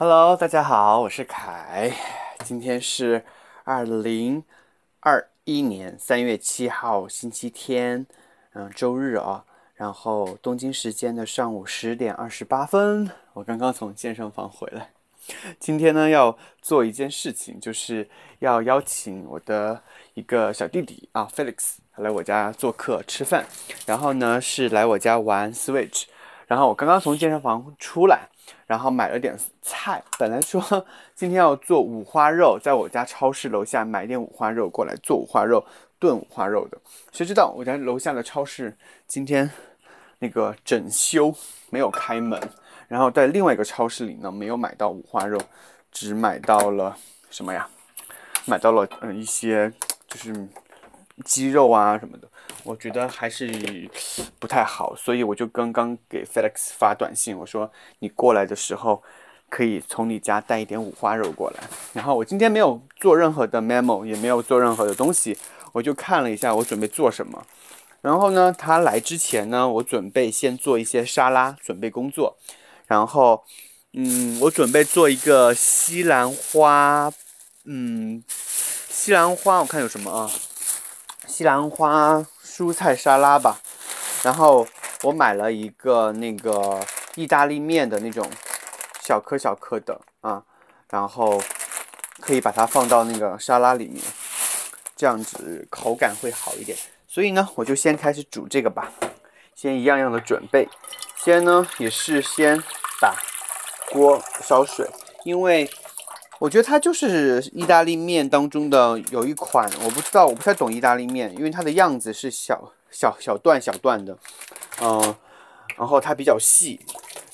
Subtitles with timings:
[0.00, 1.92] Hello，大家好，我是凯。
[2.44, 3.24] 今天是
[3.64, 4.44] 二零
[5.00, 8.06] 二一年三月七号，星期天，
[8.52, 9.44] 嗯，周日啊。
[9.74, 14.90] 然后东京时间的上午十点二十八分，我刚刚从健身房回来。
[15.58, 18.08] 今天呢，要做一件事情，就是
[18.38, 19.82] 要邀请我的
[20.14, 23.44] 一个小弟弟啊，Felix 来我家做客吃饭。
[23.84, 26.04] 然后呢，是来我家玩 Switch。
[26.46, 28.28] 然后我刚刚从健身房出来，
[28.66, 30.02] 然后买了点菜。
[30.18, 30.60] 本来说
[31.14, 35.64] 今天要做五花肉，在我家超市楼下买点五花肉过来做五花肉
[35.98, 36.78] 炖五花肉的。
[37.12, 39.50] 谁知道我家楼下的超市今天
[40.18, 41.34] 那个整修
[41.70, 42.40] 没有开门，
[42.88, 45.40] 然后在另外一个超市里呢没有买到五花肉，
[45.90, 46.96] 只买到了
[47.30, 47.68] 什么呀？
[48.46, 49.70] 买到了嗯一些
[50.06, 50.34] 就是
[51.24, 52.28] 鸡肉啊什么的。
[52.64, 53.88] 我觉得还是
[54.38, 59.02] 不太好，所以我就刚刚给 Felix 发短信，我说你过来的时候
[59.48, 61.56] 可以从你家带一点五花肉过来。
[61.94, 65.38] 然后我今天没有做任何的 memo，也没有做任何的东西，
[65.72, 67.46] 我就看了一下我准备做什么。
[68.02, 72.36] 然后呢，他来之前呢，我准备先做一些沙拉准备工作。
[72.86, 73.44] 然后，
[73.94, 77.10] 嗯，我准备做一个西兰花，
[77.64, 80.30] 嗯，西兰花我看有什么啊？
[81.26, 82.26] 西兰花。
[82.58, 83.60] 蔬菜沙拉吧，
[84.24, 84.66] 然后
[85.04, 88.28] 我买了一个那个意大利面的那种
[89.00, 90.42] 小颗小颗的啊，
[90.90, 91.40] 然后
[92.18, 94.02] 可以把它放到那个沙拉里面，
[94.96, 96.76] 这样子口感会好一点。
[97.06, 98.90] 所以呢，我就先开始煮这个吧，
[99.54, 100.68] 先一样样的准备。
[101.14, 102.60] 先呢也是先
[103.00, 103.14] 把
[103.92, 104.84] 锅烧水，
[105.22, 105.70] 因为
[106.38, 114.16] 我觉得它就是意大利面当中的有一款，我不知道，我不太懂意大利面，因为它的样子是小小小段小段的，
[114.80, 115.16] 嗯，
[115.76, 116.80] 然后它比较细，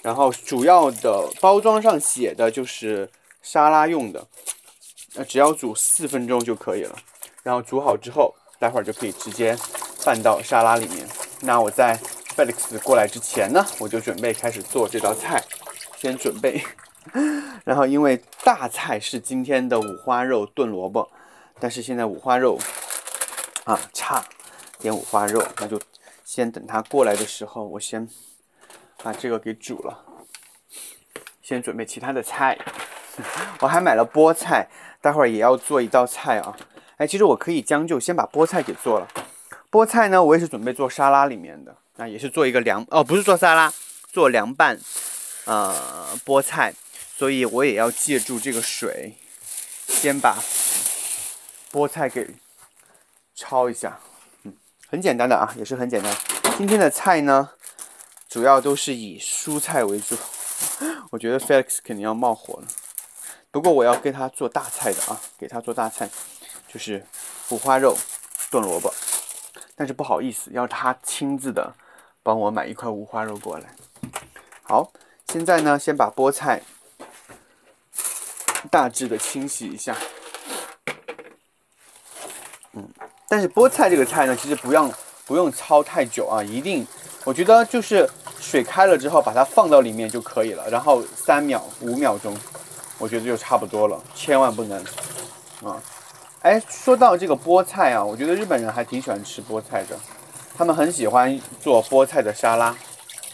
[0.02, 3.10] 然后主要的包装上写的就是
[3.42, 4.26] 沙拉用的，
[5.16, 6.96] 呃，只要煮四分钟就可以了，
[7.42, 9.54] 然后煮好之后，待会儿就可以直接
[10.02, 11.06] 拌到沙拉里面。
[11.42, 11.98] 那我在
[12.34, 15.44] Felix 过来之前呢，我就准备开始做这道菜，
[15.98, 16.64] 先准备。
[17.64, 21.10] 然后，因为大菜是今天的五花肉炖萝卜，
[21.60, 22.58] 但是现在五花肉
[23.64, 24.24] 啊差
[24.78, 25.80] 点五花肉，那就
[26.24, 28.08] 先等它过来的时候，我先
[29.02, 30.04] 把这个给煮了，
[31.42, 32.58] 先准备其他的菜。
[33.60, 34.68] 我还买了菠菜，
[35.00, 36.56] 待会儿也要做一道菜啊。
[36.96, 39.08] 哎，其实我可以将就先把菠菜给做了。
[39.70, 43.72] 菠菜呢，我也是准备做沙拉里面的，那也是做一个凉哦，不是做沙拉，
[44.12, 44.78] 做凉拌，
[45.44, 45.74] 呃，
[46.24, 46.74] 菠菜。
[47.16, 49.14] 所以我也要借助这个水，
[49.86, 50.42] 先把
[51.70, 52.28] 菠菜给
[53.36, 54.00] 焯一下，
[54.42, 54.52] 嗯，
[54.88, 56.12] 很简单的啊，也是很简单。
[56.58, 57.50] 今天的菜呢，
[58.28, 60.16] 主要都是以蔬菜为主。
[61.10, 62.66] 我觉得 Felix 肯定要冒火了，
[63.52, 66.10] 不过我要给他做大菜的啊，给他做大菜，
[66.66, 67.06] 就是
[67.50, 67.96] 五花肉
[68.50, 68.92] 炖萝卜。
[69.76, 71.74] 但是不好意思，要他亲自的
[72.24, 73.72] 帮我买一块五花肉过来。
[74.64, 74.92] 好，
[75.28, 76.60] 现在呢，先把菠菜。
[78.70, 79.96] 大致的清洗一下，
[82.72, 82.88] 嗯，
[83.28, 84.92] 但是菠菜这个菜呢，其实不用
[85.26, 86.86] 不用焯太久啊，一定，
[87.24, 88.08] 我觉得就是
[88.40, 92.36] 水开了之后，把它放到里面就可以了，然后三秒五秒钟，
[92.98, 94.82] 我觉得就差不多了，千万不能
[95.62, 95.80] 啊！
[96.40, 99.98] 哎，说到这个菠菜啊，我觉得日本人还挺喜欢吃菠菜的，
[100.56, 102.74] 他们很喜欢做菠菜的沙拉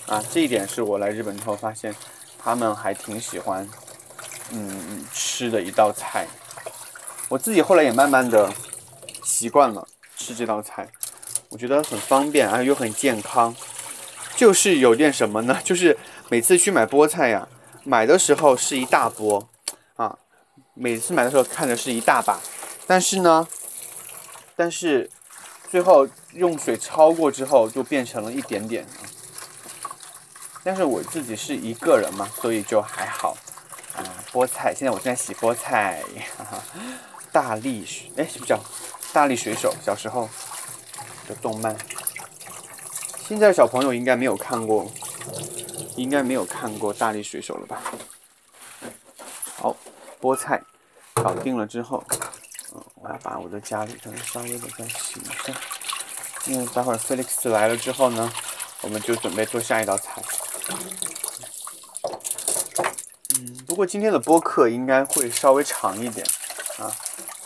[0.07, 1.95] 啊，这一点是我来日本之后发现，
[2.39, 3.69] 他们还挺喜欢。
[4.53, 6.27] 嗯，吃的一道菜，
[7.29, 8.53] 我自己后来也慢慢的
[9.23, 10.89] 习惯了吃这道菜，
[11.51, 13.55] 我觉得很方便，然后又很健康。
[14.37, 15.61] 就是有点什么呢？
[15.63, 15.97] 就是
[16.29, 17.47] 每次去买菠菜呀，
[17.85, 19.49] 买的时候是一大波
[19.97, 20.19] 啊，
[20.75, 22.41] 每次买的时候看着是一大把，
[22.87, 23.47] 但是呢，
[24.57, 25.11] 但是
[25.71, 28.87] 最后用水焯过之后就变成了一点点。
[30.65, 33.37] 但是我自己是一个人嘛，所以就还好。
[34.33, 34.75] 菠菜！
[34.75, 36.03] 现在我正在洗菠菜。
[36.37, 36.63] 哈哈，
[37.33, 38.59] 大力水，哎，是不是叫
[39.13, 39.75] 大力水手？
[39.85, 40.29] 小时候
[41.29, 41.77] 的动漫。
[43.27, 44.91] 现在小朋友应该没有看过，
[45.97, 47.81] 应该没有看过大力水手了吧？
[49.57, 49.77] 好，
[50.21, 50.61] 菠菜
[51.15, 52.03] 搞定了之后，
[52.75, 55.55] 嗯，我要把我的家里头稍微的再洗一下，
[56.47, 58.33] 因为待会儿 Felix 来了之后呢，
[58.81, 60.23] 我们就准备做下一道菜。
[63.81, 66.27] 不过今天的播客应该会稍微长一点
[66.77, 66.95] 啊，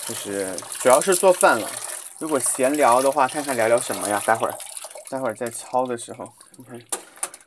[0.05, 1.71] 就是主要是做饭了。
[2.19, 4.21] 如果闲聊的话，看看聊聊什么呀？
[4.27, 4.55] 待会儿，
[5.09, 6.25] 待会儿在抄的时候，
[6.57, 6.83] 看看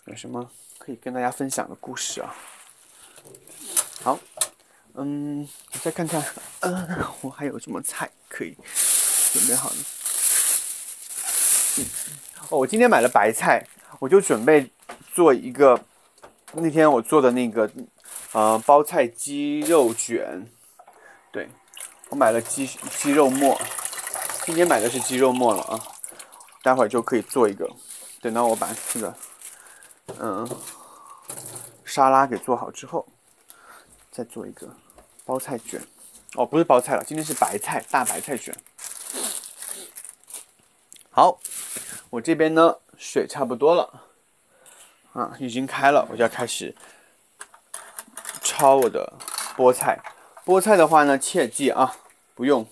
[0.05, 2.33] 有什么可以跟大家分享的故事啊。
[4.03, 4.17] 好，
[4.93, 6.23] 嗯，我再看看，
[6.61, 8.55] 嗯，我还有什么菜可以
[9.33, 9.85] 准备好呢？
[11.79, 11.85] 嗯，
[12.47, 13.67] 哦，我今天买了白菜，
[13.99, 14.71] 我就准备
[15.13, 15.77] 做一个
[16.53, 17.69] 那天我做的那个
[18.37, 20.47] 呃包菜鸡肉卷。
[21.31, 21.49] 对，
[22.09, 23.59] 我买了鸡鸡肉末，
[24.45, 25.81] 今天买的是鸡肉末了啊，
[26.61, 27.67] 待会儿就可以做一个。
[28.21, 29.15] 等到我把这个
[30.19, 30.47] 嗯
[31.83, 33.07] 沙拉给做好之后，
[34.11, 34.69] 再做一个。
[35.25, 35.81] 包菜卷，
[36.35, 38.55] 哦，不是包菜了，今天是白菜大白菜卷。
[41.09, 41.39] 好，
[42.11, 44.03] 我这边呢水差不多了，
[45.13, 46.73] 啊，已经开了，我就要开始
[48.57, 49.13] 焯我的
[49.55, 50.01] 菠菜。
[50.43, 51.95] 菠菜的话呢，切记啊，
[52.33, 52.65] 不用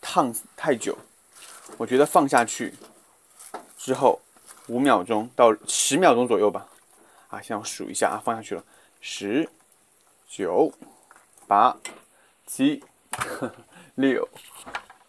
[0.00, 0.98] 烫太久。
[1.76, 2.74] 我觉得放下去
[3.78, 4.20] 之后，
[4.66, 6.66] 五秒钟到十秒钟左右吧。
[7.28, 8.64] 啊，先我数一下啊，放下去了，
[9.00, 9.48] 十、
[10.28, 10.72] 九。
[11.48, 11.76] 八、
[12.46, 12.82] 七、
[13.96, 14.26] 六、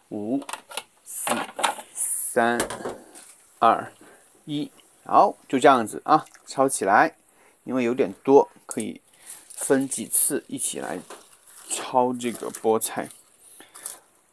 [0.10, 0.44] 五、
[1.06, 1.32] 四、
[1.94, 2.60] 三、
[3.60, 3.94] 二、
[4.44, 4.70] 一，
[5.06, 7.16] 好，就这样子啊，抄起来。
[7.64, 9.00] 因为有点多，可以
[9.64, 11.00] 分几次一起来
[11.70, 13.10] 焯这个菠菜。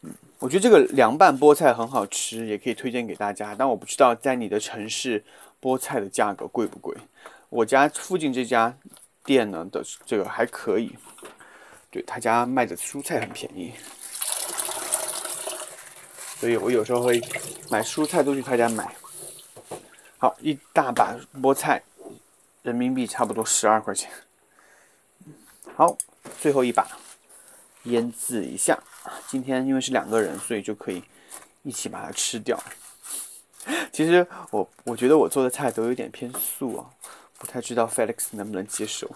[0.02, 3.54] 嗯，我觉得这个凉拌菠菜很好吃，也可以推荐给大家。
[3.56, 5.24] 但我不知道在你的城市
[5.62, 6.96] 菠菜的价格贵不贵。
[7.48, 8.76] 我家附近这家
[9.24, 10.96] 店呢的这个还可以。
[11.92, 13.72] 对他家卖的蔬菜很便宜，
[16.38, 17.20] 所以我有时候会
[17.68, 18.94] 买蔬菜都去他家买。
[20.16, 21.82] 好，一大把菠菜，
[22.62, 24.08] 人民币差不多十二块钱。
[25.80, 25.96] 好，
[26.38, 26.86] 最后一把，
[27.84, 28.78] 腌制一下。
[29.26, 31.02] 今天因为是两个人，所以就可以
[31.62, 32.62] 一起把它吃掉。
[33.90, 36.84] 其实我我觉得我做的菜都有点偏素啊，
[37.38, 39.10] 不太知道 Felix 能不能接受。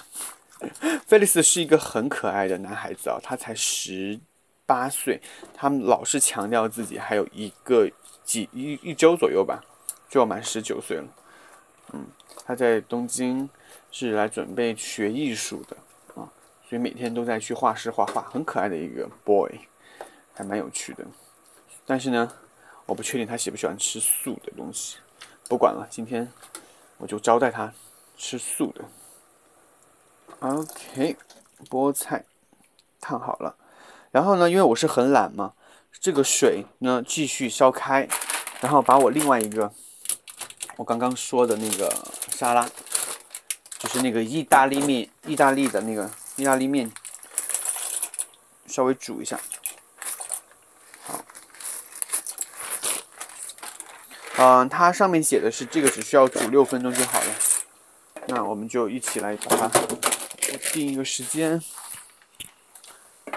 [1.06, 4.18] Felix 是一个很可爱的男孩子啊，他才十
[4.64, 5.20] 八岁，
[5.52, 7.86] 他们老是强调自己还有一个
[8.24, 9.62] 几一一周左右吧，
[10.08, 11.04] 就要满十九岁了。
[11.92, 12.06] 嗯，
[12.46, 13.50] 他在东京
[13.90, 15.76] 是来准备学艺术的，
[16.68, 19.50] 所以每天都在去画室画画，很可爱的一个 boy，
[20.32, 21.04] 还蛮有趣的。
[21.86, 22.32] 但是呢，
[22.86, 24.96] 我不确定他喜不喜欢吃素的东西。
[25.48, 26.30] 不管了，今天
[26.96, 27.72] 我就招待他
[28.16, 28.84] 吃素的。
[30.40, 31.16] OK，
[31.68, 32.24] 菠菜
[33.00, 33.56] 烫好了，
[34.10, 35.52] 然后呢，因为我是很懒嘛，
[36.00, 38.08] 这个水呢继续烧开，
[38.60, 39.70] 然后把我另外一个
[40.76, 41.94] 我刚刚说的那个
[42.30, 42.68] 沙拉，
[43.78, 46.90] 就是那个意大利面，意大利的那个意大利面，
[48.66, 49.40] 稍微煮一下。
[51.02, 51.24] 好，
[54.36, 57.34] 嗯，它上面写的是这个只需要煮六分钟就好了，
[58.28, 59.70] 那我们就一起来把它。
[60.72, 61.62] 定一个时间，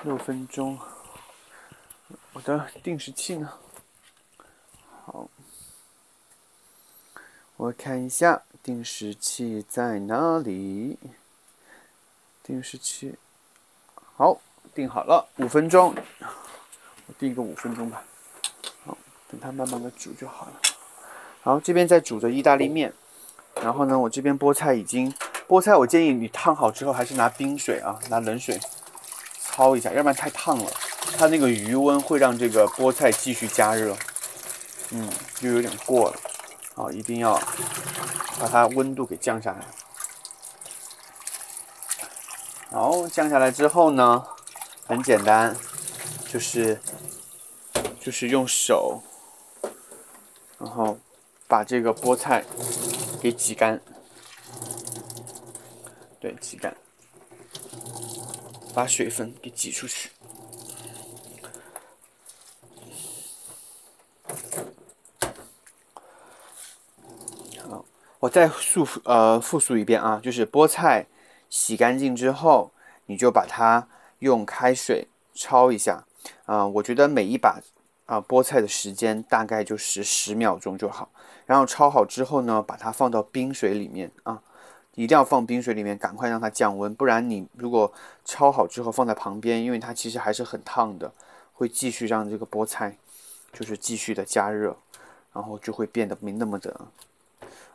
[0.04, 0.80] 六分钟。
[2.34, 3.54] 我的定时器呢？
[5.06, 5.30] 好，
[7.58, 10.98] 我看一下定时器在哪里。
[12.48, 13.14] 定时器，
[14.16, 14.40] 好，
[14.74, 15.94] 定好了，五分钟。
[17.06, 18.02] 我定一个五分钟吧。
[18.86, 18.98] 好，
[19.30, 20.54] 等它慢慢的煮就好了。
[21.42, 22.94] 好，这边在煮着意大利面，
[23.62, 25.14] 然后呢，我这边菠菜已经。
[25.46, 28.58] 菠菜，我建议你烫好之后还是拿冰水啊，拿冷水
[29.52, 30.71] 焯一下，要不然太烫了，
[31.18, 33.94] 它那个余温会让这个菠菜继续加热，
[34.92, 36.18] 嗯，就有点过了，
[36.76, 37.38] 好，一定要
[38.40, 39.66] 把它温度给降下来。
[42.69, 44.26] 然后降下来之后呢，
[44.86, 45.56] 很简单，
[46.28, 46.80] 就是
[48.00, 49.02] 就是用手，
[50.59, 50.97] 然后
[51.47, 52.44] 把这个菠菜
[53.21, 53.81] 给挤干。
[56.19, 56.76] 对，挤干，
[58.74, 60.09] 把水分给挤出去。
[67.69, 67.86] 好，
[68.19, 71.06] 我再复呃复述一遍啊，就是菠菜
[71.49, 72.71] 洗干净之后，
[73.07, 73.87] 你就把它
[74.19, 76.04] 用开水焯一下
[76.45, 76.66] 啊。
[76.68, 77.61] 我觉得每一把
[78.06, 81.09] 啊菠菜的时间大概就是十秒钟就好。
[81.45, 84.42] 然后焯好之后呢，把它放到冰水里面啊。
[84.95, 87.94] 一定要放冰水里面，赶快让它降温，不然你如果
[88.25, 91.13] 焯好之后放在旁边，因为它其实还是很烫的，
[91.54, 92.97] 会继续让这个菠菜
[93.54, 94.75] 就是继续的加热，
[95.33, 96.81] 然后就会变得没那么的，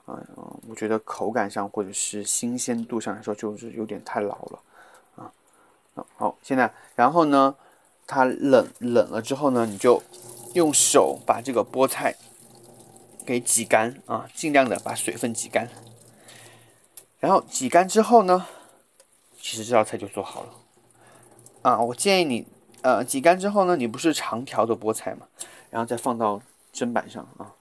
[0.07, 0.27] 嗯，
[0.69, 4.59] 我觉得口感上或者是新鲜度上来说就是有点太老了，
[5.17, 5.33] 啊，
[6.17, 7.55] 好，现在然后呢，
[8.07, 10.03] 它冷冷了之后呢，你就
[10.55, 12.17] 用手把这个菠菜
[13.25, 15.69] 给挤干啊，尽量的把水分挤干。
[17.21, 18.47] 然后挤干之后呢，
[19.41, 20.49] 其实这道菜就做好了。
[21.63, 22.45] 啊，我建议你，
[22.81, 25.29] 呃，挤干之后呢，你不是长条的菠菜嘛，
[25.71, 26.43] 然后再放到
[26.75, 27.55] 砧板上啊，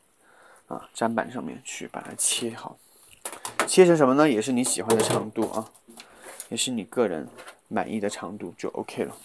[0.71, 2.77] 啊，砧板上面去把它切好，
[3.67, 4.29] 切成什么呢？
[4.29, 5.69] 也是你喜欢的长度啊，
[6.47, 7.27] 也是你个人
[7.67, 9.17] 满意的长度就 OK 了。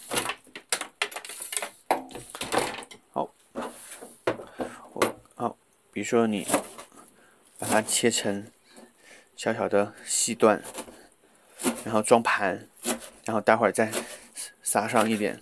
[3.13, 3.29] 好，
[4.91, 5.57] 我好，
[5.93, 6.45] 比如说你
[7.57, 8.45] 把它切成
[9.37, 10.61] 小小的细段，
[11.85, 12.67] 然后装盘，
[13.23, 13.89] 然后待会儿再。
[14.61, 15.39] 撒上一点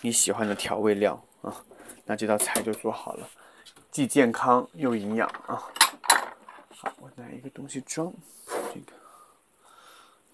[0.00, 1.62] 你喜欢的调味料啊，
[2.06, 3.28] 那这道菜就做好了，
[3.94, 5.54] 既健康又营养啊。
[6.68, 8.12] 好，我拿一个东西装
[8.74, 8.92] 这个，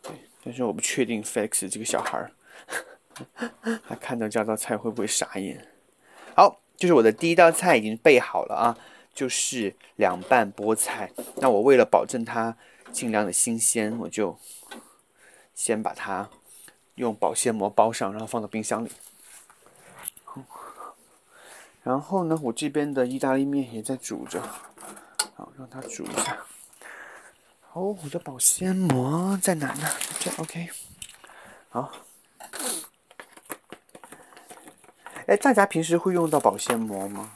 [0.00, 0.12] 对，
[0.42, 2.32] 但是我不确定 Felix 这个小孩儿，
[3.86, 5.68] 他看到这道菜会不会傻眼？
[6.34, 8.78] 好，就是我的第一道菜已经备好了啊，
[9.12, 11.12] 就是凉拌菠菜。
[11.36, 12.56] 那我为了保证它
[12.90, 14.38] 尽量的新鲜，我就
[15.54, 16.30] 先把它。
[16.96, 18.90] 用保鲜膜包上，然后放到冰箱里。
[21.82, 24.42] 然后呢，我这边的意大利面也在煮着，
[25.34, 26.38] 好让它煮一下。
[27.72, 29.88] 哦，我的保鲜膜在哪呢？
[30.18, 30.68] 这 OK。
[31.68, 31.92] 好。
[35.26, 37.32] 哎，大家平时会用到保鲜膜吗？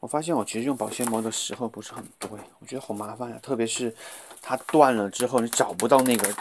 [0.00, 3.94] 我发现我其实用保鲜膜的时候不是很多，我觉得好麻烦呀，特别是
[4.40, 6.34] 它断了之后，你找不到那个。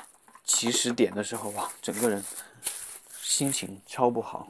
[0.46, 2.26] 起始点的时候，哇，整个人
[3.22, 4.48] 心情超不好，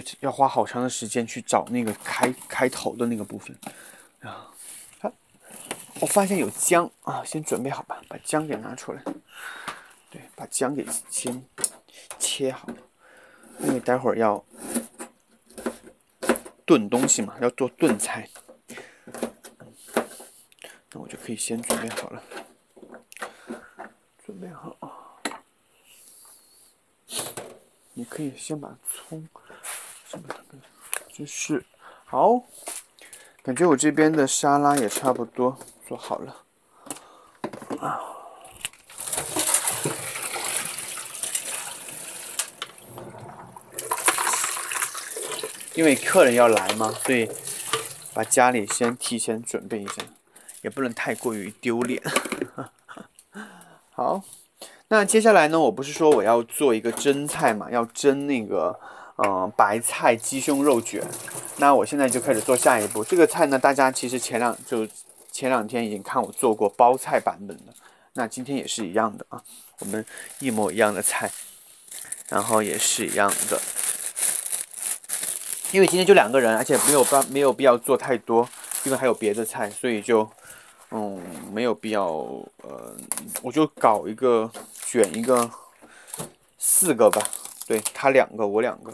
[0.20, 3.54] 要花好长的时间去找那个开开头的那个部分。
[4.20, 4.50] 啊，
[6.00, 9.02] 我发现有姜啊，先准备好吧，把姜给拿出来。
[10.10, 11.44] 对，把姜给先
[12.18, 12.68] 切好，
[13.60, 14.42] 因为待会儿要
[16.64, 18.28] 炖东西嘛，要做炖菜。
[20.90, 22.22] 那我就可以先准备好了。
[24.24, 24.76] 准备好，
[27.94, 29.26] 你可以先把葱，
[31.12, 31.64] 就是
[32.04, 32.42] 好。
[33.42, 36.36] 感觉我这边的沙拉也差不多做好了
[37.80, 38.00] 啊。
[45.74, 47.28] 因为客人要来嘛，所以
[48.12, 50.02] 把家里先提前准备一下，
[50.60, 52.00] 也不能太过于丢脸。
[53.90, 54.22] 好，
[54.88, 55.58] 那接下来呢？
[55.58, 58.78] 我不是说我要做一个蒸菜嘛，要蒸那个，
[59.24, 61.02] 嗯，白菜鸡胸肉卷。
[61.56, 63.04] 那我现在就开始做下一步。
[63.04, 64.86] 这个菜呢，大家其实前两就
[65.30, 67.72] 前两天已经看我做过包菜版本的，
[68.14, 69.42] 那今天也是一样的啊，
[69.78, 70.04] 我们
[70.38, 71.30] 一模一样的菜，
[72.28, 73.60] 然后也是一样的。
[75.72, 78.48] 因为今天就两个人，而且没有办没有必要做太多，
[78.84, 80.28] 因为还有别的菜，所以就。
[80.94, 81.18] 嗯，
[81.50, 82.06] 没有必要，
[82.60, 82.94] 呃，
[83.40, 84.52] 我就搞一个
[84.84, 85.50] 卷一个
[86.58, 87.26] 四个吧，
[87.66, 88.92] 对他两个我两个，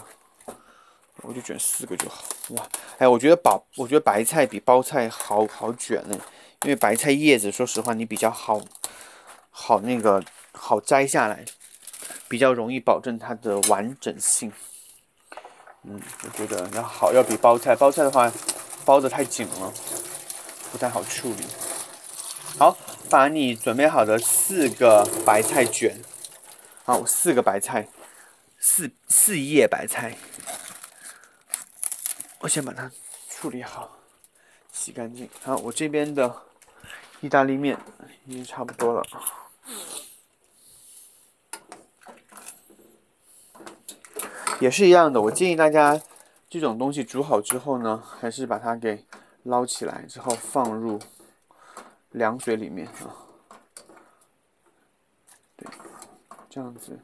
[1.22, 2.25] 我就卷四个就好。
[2.50, 6.18] 哇，哎，我觉得包，我觉得白菜比包菜好好卷呢，
[6.62, 8.60] 因为白菜叶子，说实话你比较好，
[9.50, 10.22] 好那个
[10.52, 11.44] 好摘下来，
[12.28, 14.52] 比较容易保证它的完整性。
[15.84, 18.32] 嗯，我觉得要好，要比包菜，包菜的话
[18.84, 19.72] 包的太紧了，
[20.72, 21.44] 不太好处理。
[22.58, 22.76] 好，
[23.08, 26.02] 把你准备好的四个白菜卷，
[26.84, 27.88] 好，四个白菜，
[28.58, 30.16] 四四叶白菜，
[32.40, 32.90] 我先把它
[33.28, 33.99] 处理好，
[34.71, 35.28] 洗干净。
[35.42, 36.42] 好，我这边的
[37.21, 37.78] 意大利面
[38.26, 39.02] 已经差不多了，
[44.61, 45.21] 也是一样的。
[45.21, 46.00] 我建议大家，
[46.49, 49.04] 这种东西煮好之后呢，还是把它给
[49.42, 50.99] 捞起来之后放入。
[52.12, 53.14] 凉水里面啊，
[55.57, 55.68] 对，
[56.49, 56.99] 这样子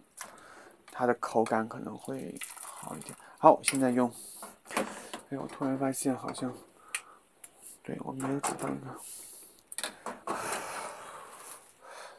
[0.90, 3.14] 它的口感可能会好一点。
[3.36, 4.10] 好，现在用。
[5.36, 6.52] 我突然发现好像，
[7.82, 9.00] 对我没有煮到一个。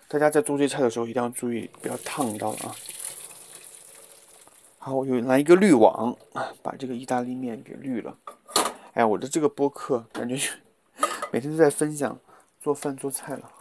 [0.07, 2.75] 大家在做这菜的时候一定要注意，不要烫到了啊。
[4.77, 6.15] 好，我又拿一个滤网
[6.61, 8.17] 把这个意大利面给滤了。
[8.93, 10.35] 哎呀，我的这个播客感觉
[11.31, 12.19] 每天都在分享。
[12.61, 13.51] 做饭做菜了，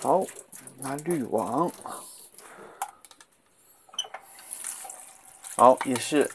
[0.00, 0.24] 好，
[0.78, 1.70] 拿滤网，
[5.54, 6.30] 好，也是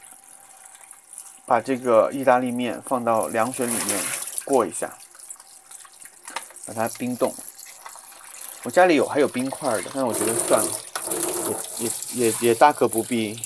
[1.50, 4.00] 把这个意大利面放到凉水里面
[4.44, 4.96] 过一下，
[6.64, 7.34] 把它冰冻。
[8.62, 10.72] 我家里有还有冰块的，但我觉得算了，
[11.80, 13.36] 也也也也大可不必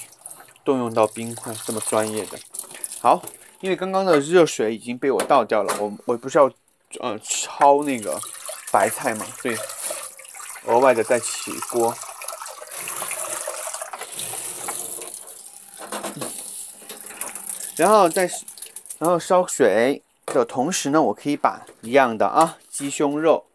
[0.62, 2.38] 动用到冰块这么专业的。
[3.00, 3.22] 好，
[3.60, 6.50] 因为刚刚的热水已经被我倒掉了，我我不是要。
[7.00, 8.20] 嗯，焯那个
[8.70, 9.56] 白菜嘛，所以
[10.66, 11.92] 额外的再起锅。
[17.76, 18.30] 然后再
[18.98, 23.46] 然后烧水的同时呢，我可以把一样的啊鸡胸肉，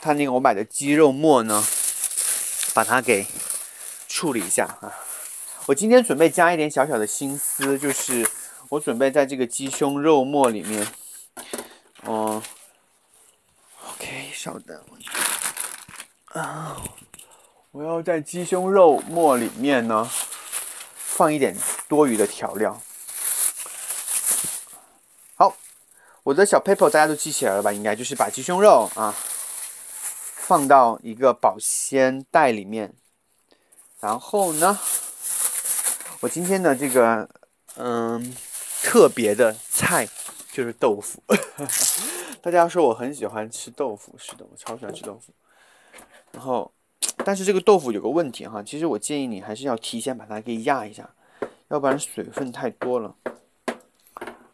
[0.00, 1.64] 它那个我买的鸡肉末呢，
[2.74, 3.26] 把它给
[4.08, 4.92] 处理一下啊。
[5.66, 8.28] 我今天准备加一点小小的心思，就是
[8.70, 10.86] 我准备在这个鸡胸肉末里面，
[12.04, 12.42] 嗯
[13.92, 14.82] ，OK，稍等，
[16.32, 16.82] 啊，
[17.72, 20.10] 我要在鸡胸肉末里面呢。
[21.12, 21.54] 放一点
[21.86, 22.80] 多余的调料。
[25.36, 25.54] 好，
[26.22, 27.72] 我的小 paper 大家都记起来了吧？
[27.72, 29.14] 应该就是把鸡胸肉啊
[30.36, 32.94] 放到一个保鲜袋里面。
[34.00, 34.78] 然后呢，
[36.20, 37.28] 我今天的这个
[37.76, 38.34] 嗯
[38.82, 40.08] 特别的菜
[40.52, 41.22] 就是豆腐。
[42.42, 45.32] 大家说我很喜欢吃豆腐，是的，我超喜欢吃豆腐。
[46.32, 46.72] 然后。
[47.22, 51.08] 但是这个豆腐有个问题哈，其实我建议你还是要提前把它给压一下，
[51.68, 53.14] 要不然水分太多了。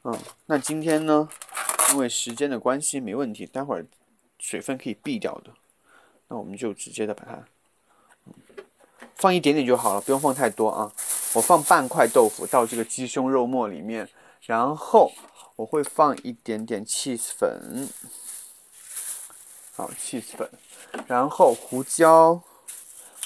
[0.02, 1.28] 嗯，那今天呢，
[1.92, 3.86] 因为时间的关系没问题，待会儿
[4.38, 5.50] 水分可以避掉的，
[6.28, 7.44] 那我们就直接的把它
[9.14, 10.92] 放一点点就好了，不用放太多啊。
[11.34, 14.08] 我放半块豆腐到这个鸡胸肉末里面，
[14.42, 15.12] 然后
[15.56, 17.88] 我会放一点点 cheese 粉，
[19.74, 20.50] 好，cheese 粉，
[21.06, 22.42] 然后胡椒。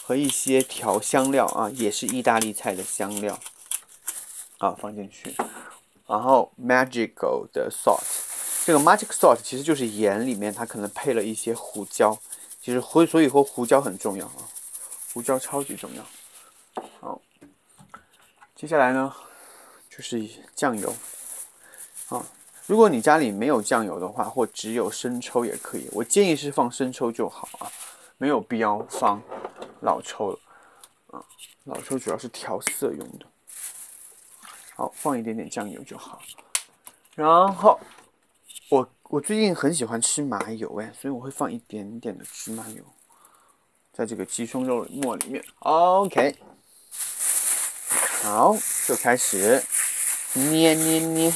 [0.03, 3.39] 和一些调香料啊，也是意大利菜的香料
[4.59, 5.37] 啊，放进去。
[6.09, 8.03] 然后 magical 的 salt，
[8.65, 12.17] 这个 magic salt 其实就是盐里面它可能配了一些胡椒，
[12.61, 14.47] 其实胡所以说胡椒很重要啊，
[15.13, 16.05] 胡椒超级重要。
[17.01, 17.21] 好，
[18.55, 19.13] 接下来呢
[19.89, 20.95] 就是酱油
[22.11, 22.25] 啊，
[22.67, 27.71] 如果你家里没有酱油的话，或只有生抽也可以，我建议是放生抽就好啊，
[28.19, 29.21] 没有必要放。
[29.83, 30.39] 老抽了，
[31.07, 31.25] 啊，
[31.65, 33.25] 老抽主要是调色用的。
[34.77, 36.21] 好，放一点点酱油就好。
[37.15, 37.81] 然后，
[38.71, 42.85] 我我最近很喜欢吃麻油哎，所以我会放一点点的芝麻油，
[43.93, 45.45] 在这个鸡胸肉末里面。
[45.59, 46.37] OK，
[48.23, 48.57] 好，
[48.87, 49.61] 就开始
[50.35, 51.35] 捏捏捏，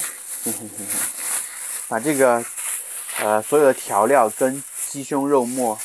[1.88, 2.44] 把这个
[3.18, 5.76] 呃所有的调料跟鸡胸肉末，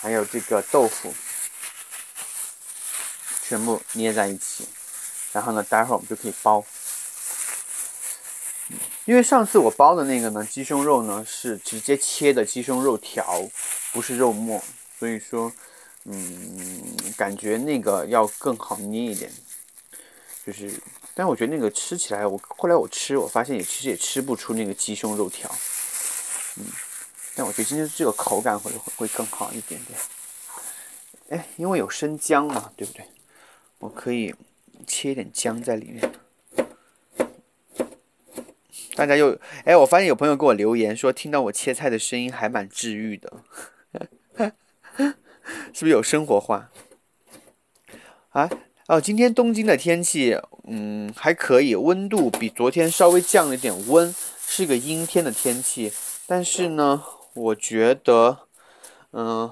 [0.00, 1.12] 还有这个豆腐。
[3.42, 4.68] 全部捏在一起，
[5.32, 6.64] 然后呢，待会儿我们就可以包。
[9.10, 13.42] 因为上次我包的那个呢，鸡胸肉呢是直接切的鸡胸肉条，
[13.92, 14.62] 不是肉末，
[15.00, 15.52] 所以说，
[16.04, 19.28] 嗯，感觉那个要更好捏一点。
[20.46, 20.80] 就是，
[21.12, 25.50] 但我觉得那个吃起来，我后来我吃，我发现也其实也吃不出那个鸡胸肉条。
[26.58, 26.66] 嗯，
[27.34, 29.98] 但我觉得今天这个口感会会更好一点点。
[31.30, 33.04] 哎，因为有生姜嘛，对不对？
[33.80, 34.32] 我可以
[34.86, 36.12] 切一点姜在里面。
[39.00, 39.34] 大家又
[39.64, 43.32] 哎，我发现有朋友给我留言说，听到我切菜的声音还蛮治愈的，
[45.72, 46.68] 是不是有生活化？
[48.28, 48.50] 啊
[48.88, 54.14] 哦，今天东京的天气嗯还可以，温度比昨天稍微降了一点温，
[54.46, 55.90] 是个阴天的天气。
[56.26, 58.40] 但是呢，我觉得
[59.12, 59.50] 嗯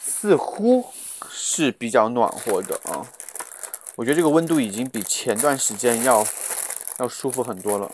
[0.00, 0.86] 似乎
[1.28, 3.06] 是比较暖和的啊。
[3.96, 6.26] 我觉得这个温度已经比前段时间要
[6.98, 7.92] 要舒服很多了，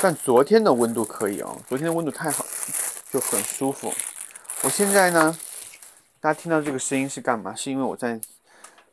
[0.00, 2.44] 但昨天的温度可以哦，昨天的温度太好，
[3.10, 3.92] 就很舒服。
[4.62, 5.36] 我现在呢，
[6.20, 7.54] 大家听到这个声音是干嘛？
[7.54, 8.20] 是因为我在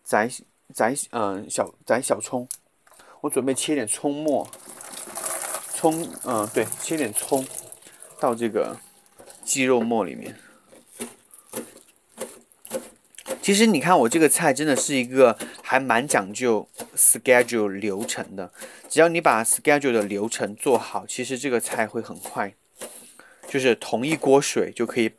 [0.04, 0.30] 宰
[0.74, 2.48] 宰嗯小宰小葱，
[3.22, 4.48] 我准备切点葱末，
[5.74, 7.46] 葱嗯对，切点葱
[8.20, 8.78] 到这个
[9.44, 10.36] 鸡肉末里面。
[13.42, 18.52] 其实你看，我这个菜真的是一个还蛮讲究 schedule 流程的。
[18.88, 22.54] 只要你把 schedule 的流程做好，其实这个菜会很快，
[23.48, 25.12] 就是同一锅水就可以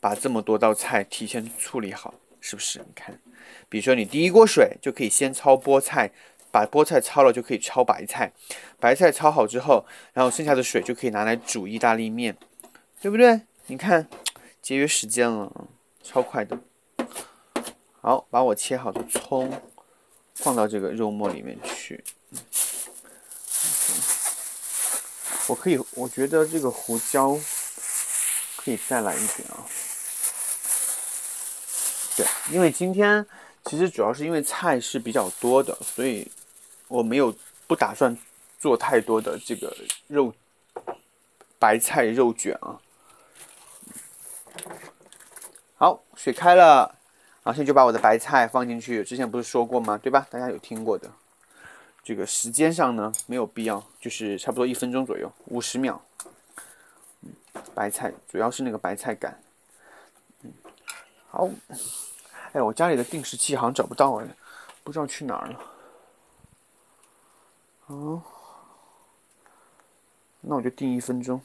[0.00, 2.80] 把这么多道菜提前处理好，是不是？
[2.80, 3.20] 你看，
[3.68, 6.10] 比如说你第一锅水就可以先焯菠菜，
[6.50, 8.32] 把菠菜焯了就可以焯白菜，
[8.80, 12.36] 白菜焯好之后，然后剩下的水就可以拿来煮意大利面，
[13.00, 13.42] 对不对？
[13.66, 14.08] 你看，
[14.60, 15.68] 节约时间了，
[16.02, 16.58] 超快的。
[18.06, 19.60] 好，把我切好的葱
[20.36, 22.04] 放到这个肉末里面去。
[25.48, 27.36] 我可以，我觉得这个胡椒
[28.58, 29.66] 可以再来一点啊。
[32.16, 33.26] 对，因为今天
[33.64, 36.30] 其实主要是因为菜是比较多的，所以
[36.86, 38.16] 我没有不打算
[38.60, 40.32] 做太多的这个肉
[41.58, 42.78] 白菜肉卷啊。
[45.74, 46.95] 好，水开了。
[47.46, 49.96] 然后现在就把我的白菜放进去，之前不是说过吗？
[49.96, 50.26] 对吧？
[50.28, 51.08] 大家有听过的，
[52.02, 56.02] 这个时间上呢没有必要，就是差不多一分钟左右，五十秒。
[57.20, 57.30] 嗯，
[57.72, 59.40] 白菜主要是那个白菜杆。
[60.42, 60.52] 嗯，
[61.30, 61.48] 好。
[62.52, 64.26] 哎，我家里的定时器好像找不到哎，
[64.82, 65.60] 不知道去哪儿了。
[67.86, 68.20] 哦，
[70.40, 71.40] 那我就定一分钟。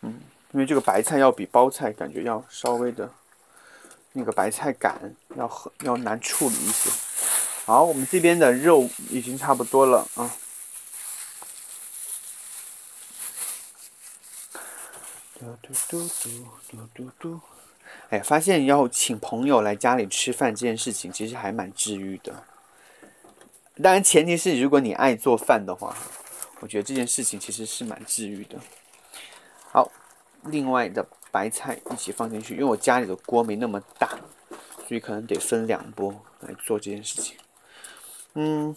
[0.00, 0.20] 嗯，
[0.50, 3.08] 因为这个白菜要比包菜感觉要稍微的，
[4.12, 6.90] 那个白菜杆要很要难处理一些。
[7.64, 10.30] 好，我们这边的肉已经差不多了啊。
[15.38, 17.40] 嘟嘟嘟嘟嘟嘟嘟。
[18.10, 22.42] 哎，发现要请朋友来家里吃饭这件事情，其实还蛮治愈的。
[23.82, 25.94] 当然，前提是如果你爱做饭的话，
[26.60, 28.58] 我觉得这件事情其实是蛮治愈的。
[29.70, 29.92] 好，
[30.44, 34.18] 另外的白菜一起放进去，因为我家里的锅没那么大，
[34.86, 37.36] 所以可能得分两波来做这件事情。
[38.34, 38.74] 嗯，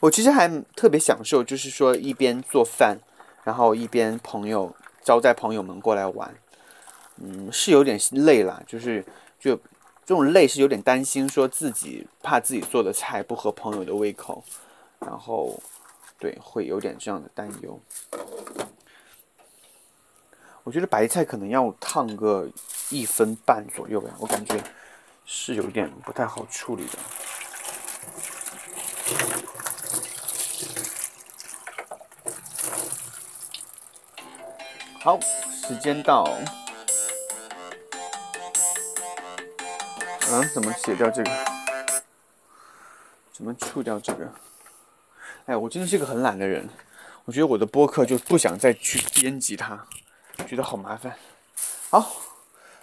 [0.00, 2.98] 我其实还特别享受，就是说一边做饭，
[3.44, 6.34] 然后一边朋友招待朋友们过来玩。
[7.16, 9.04] 嗯，是有点累啦，就是
[9.38, 9.54] 就
[10.04, 14.42] 这种累是有点担心，说自己怕自己做的菜不合朋友的胃口，
[14.98, 15.62] 然后
[16.18, 17.78] 对会有点这样的担忧。
[20.64, 22.48] 我觉得白菜可能要烫个
[22.88, 24.62] 一分半左右呀，我感觉
[25.26, 26.98] 是有点不太好处理的。
[35.00, 35.18] 好，
[35.50, 36.24] 时间到。
[40.30, 41.30] 嗯，怎么写掉这个？
[43.32, 44.32] 怎么处掉这个？
[45.46, 46.68] 哎，我真的是个很懒的人。
[47.24, 49.86] 我觉得我的播客就不想再去编辑它，
[50.44, 51.16] 觉得好麻烦。
[51.90, 52.00] 好，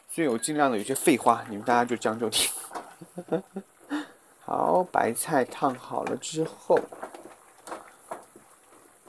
[0.09, 2.51] 所以我尽量的有些废话，你们大家就将就听。
[4.45, 6.79] 好，白菜烫好了之后，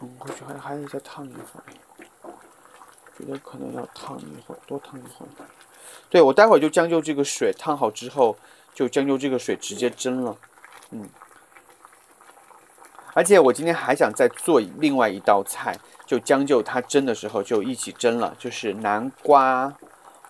[0.01, 1.65] 嗯，或许还还得再烫一会儿。
[3.19, 5.29] 觉得可能要烫一会儿，多烫一会儿。
[6.09, 8.37] 对，我待会儿就将就这个水烫好之后，
[8.73, 10.37] 就将就这个水直接蒸了，
[10.91, 11.09] 嗯。
[13.21, 19.71] 而且我今天还想再做另外一道菜，就将就它蒸的时候就一起蒸了，就是南瓜。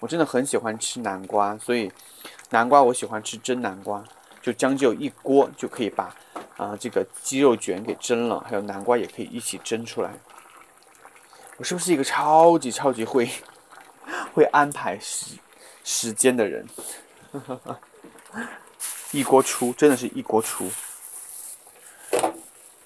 [0.00, 1.88] 我真的很喜欢吃南瓜，所以
[2.48, 4.02] 南瓜我喜欢吃蒸南瓜，
[4.42, 6.12] 就将就一锅就可以把
[6.56, 10.10] 啊这个鸡肉卷给蒸了，还有南瓜也可以一起蒸出来。
[11.58, 13.30] 我是不是一个超级超级会
[14.34, 15.36] 会安排时？
[15.84, 16.66] 时间的人，
[19.12, 20.68] 一锅出，真的是一锅出。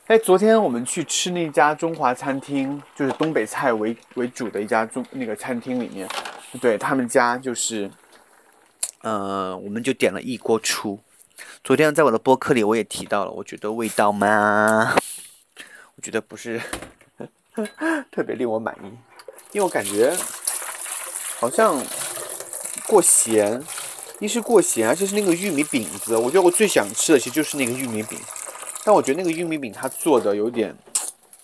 [0.07, 6.07] 哎，昨天我们去吃那家中华餐厅，就是东北菜为为主的一家中那个餐厅里面，
[6.61, 7.90] 对他们家就是，
[9.01, 11.01] 呃，我们就点了一锅出。
[11.62, 14.95] 昨天在我的播客里我也提到了，我觉得味道嘛，
[15.97, 16.61] 我觉得不是
[18.12, 18.88] 特别令我满意，
[19.53, 20.14] 因为我感觉
[21.40, 21.83] 好像。
[22.87, 23.62] 过咸，
[24.19, 26.14] 一是过咸，而且是那个玉米饼子。
[26.17, 28.19] 我觉得我最想吃的其实就是那个玉米饼，
[28.85, 30.77] 但我觉得那个玉米饼它做的有点，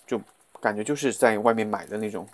[0.05, 0.21] 就
[0.61, 2.27] 感觉就是在外面买的那种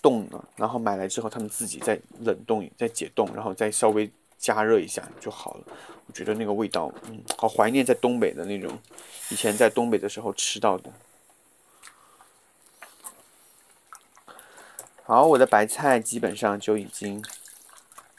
[0.00, 5.64] 冻的，然后买来之后他们自己再冷冻、再解冻，然后再稍微加热一下就好了。
[6.06, 8.78] 我觉得那个味道，嗯，好怀念在东北的那种，
[9.30, 10.90] 以前在东北的时候吃到的。
[15.02, 17.22] 好，我的白菜基本上就已经。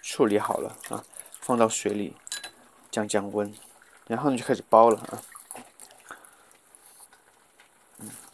[0.02, 1.06] 处理好了啊，
[1.40, 2.16] 放到水里
[2.90, 3.54] 降降温，
[4.08, 5.22] 然后呢就开始包了啊。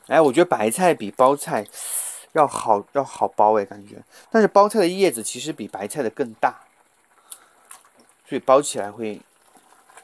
[0.07, 1.65] 哎，我觉得白菜比包菜
[2.33, 4.03] 要好要好包哎，感觉。
[4.29, 6.61] 但是包菜的叶子其实比白菜的更大，
[8.27, 9.21] 所以包起来会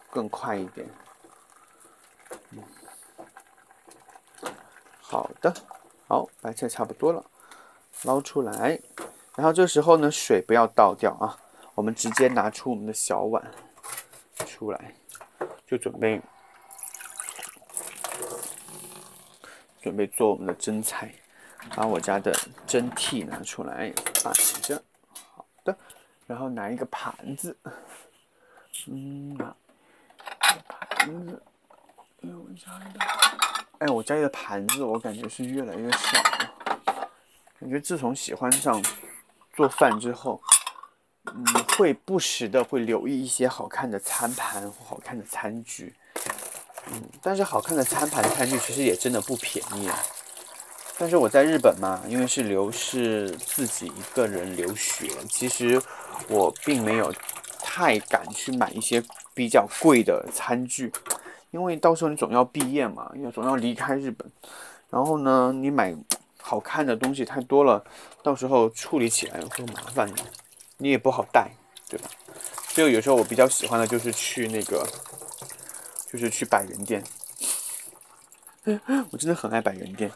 [0.09, 0.89] 更快一点。
[5.01, 5.53] 好的，
[6.07, 7.23] 好，白菜差不多了，
[8.03, 8.79] 捞出来，
[9.35, 11.37] 然后这时候呢水不要倒掉啊。
[11.75, 13.51] 我们直接拿出我们的小碗
[14.45, 14.95] 出来，
[15.67, 16.21] 就准备
[19.81, 21.13] 准备做我们的蒸菜。
[21.75, 22.33] 把我家的
[22.65, 24.81] 蒸屉拿出来摆着，
[25.13, 25.77] 好的。
[26.25, 27.55] 然后拿一个盘子，
[28.87, 29.55] 嗯，拿
[30.67, 31.43] 盘子。
[32.23, 32.99] 哎，我家里的，
[33.79, 37.09] 哎，我家里的盘子我感觉是越来越少了。
[37.59, 38.81] 感觉自从喜欢上
[39.53, 40.41] 做饭之后。
[41.25, 41.45] 嗯，
[41.77, 45.93] 会不时的会留意一些好看的餐盘或好看的餐具，
[46.91, 49.97] 嗯，但是好看的餐盘餐具其实也真的不便宜啊。
[50.97, 55.81] 但是我在日本嘛，因为是留是自己一个人留学，其实
[56.27, 57.11] 我并没有
[57.59, 60.91] 太敢去买一些比较贵的餐具，
[61.49, 64.29] 因为到时候你总要毕业嘛，要总要离开日本，
[64.89, 65.95] 然后呢，你买
[66.39, 67.83] 好看的东西太多了，
[68.21, 70.23] 到时候处理起来会麻烦的，
[70.77, 71.49] 你也不好带，
[71.89, 72.09] 对吧？
[72.67, 74.87] 所以有时候我比较喜欢的就是去那个，
[76.11, 77.01] 就是去百元店，
[79.11, 80.11] 我真的很爱百元店，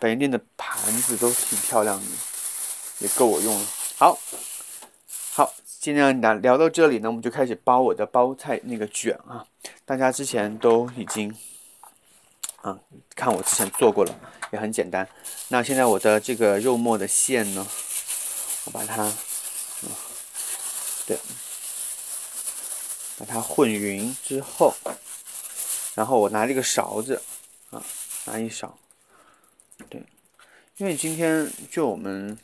[0.00, 2.06] 百元店的盘子都挺漂亮的，
[2.98, 3.66] 也够我用了。
[3.96, 4.18] 好，
[5.32, 9.46] 好，今天聊聊到这里呢，我们就开始包我的包菜那个卷啊。
[9.84, 11.32] 大家之前都已经，
[12.62, 12.76] 啊，
[13.14, 14.12] 看我之前做过了，
[14.50, 15.08] 也很简单。
[15.46, 17.64] 那现在我的这个肉末的馅呢，
[18.64, 19.12] 我把它，
[21.06, 21.16] 对。
[23.18, 24.74] 把它混匀之后，
[25.94, 27.20] 然后我拿这个勺子，
[27.70, 27.82] 啊，
[28.26, 28.78] 拿一勺，
[29.88, 30.02] 对，
[30.76, 32.38] 因为今天就我们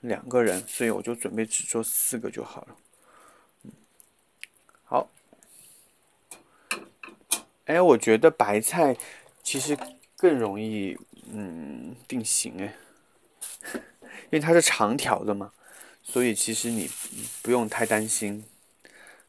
[0.00, 2.76] 两个人，所以我就准备只做四个就好了。
[3.64, 3.72] 嗯
[4.84, 5.10] 好，
[7.66, 8.96] 哎，我觉得白菜
[9.42, 9.76] 其实
[10.16, 10.98] 更容易，
[11.30, 12.74] 嗯，定型哎，
[13.72, 15.52] 因为它是长条的嘛，
[16.02, 16.90] 所以其实你
[17.42, 18.44] 不用太担心。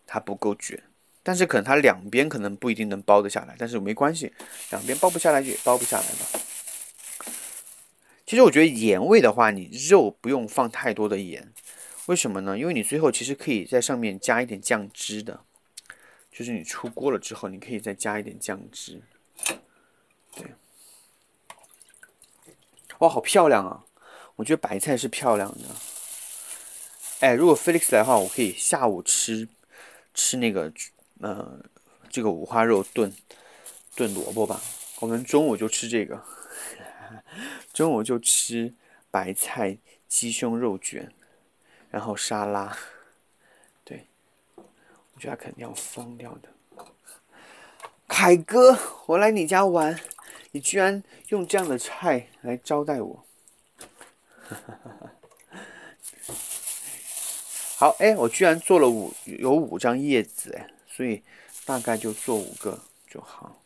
[0.09, 0.81] 它不够卷，
[1.27, 4.31] 但是可能它两边可能不一定能包得下来，但是没关系，
[4.69, 6.39] 两边包不下来就也包不下来吧。
[8.25, 11.51] 其实我觉得盐味的话，你肉不用放太多的盐，
[12.05, 12.57] 为什么呢？
[12.57, 15.41] 因为你最后其实可以在上面加一点酱汁的，
[16.31, 19.01] 就是你出锅了之后，你可以再加一点酱汁。
[20.33, 20.53] 对，
[22.99, 23.83] 哇，好漂亮啊！
[24.37, 25.65] 我觉得白菜是漂亮的。
[27.19, 29.49] 哎，如果 Felix 来的话，我可以下午吃。
[30.13, 30.73] 吃那个，
[31.19, 31.59] 呃，
[32.09, 33.13] 这个五花肉炖
[33.95, 34.61] 炖萝卜吧。
[34.99, 36.23] 我们中午就吃这个，
[37.73, 38.73] 中午就吃
[39.11, 39.77] 白菜
[40.07, 41.11] 鸡胸肉卷，
[41.89, 42.77] 然后沙拉。
[43.83, 44.07] 对，
[44.55, 46.49] 我觉得他肯定要疯掉的。
[48.07, 49.99] 凯哥，我来你家玩，
[50.51, 53.25] 你居然用这样的菜来招待我。
[57.77, 61.21] 好，哎，我居然做了五有五张叶子，哎，所以
[61.63, 63.61] 大概就做五个就好，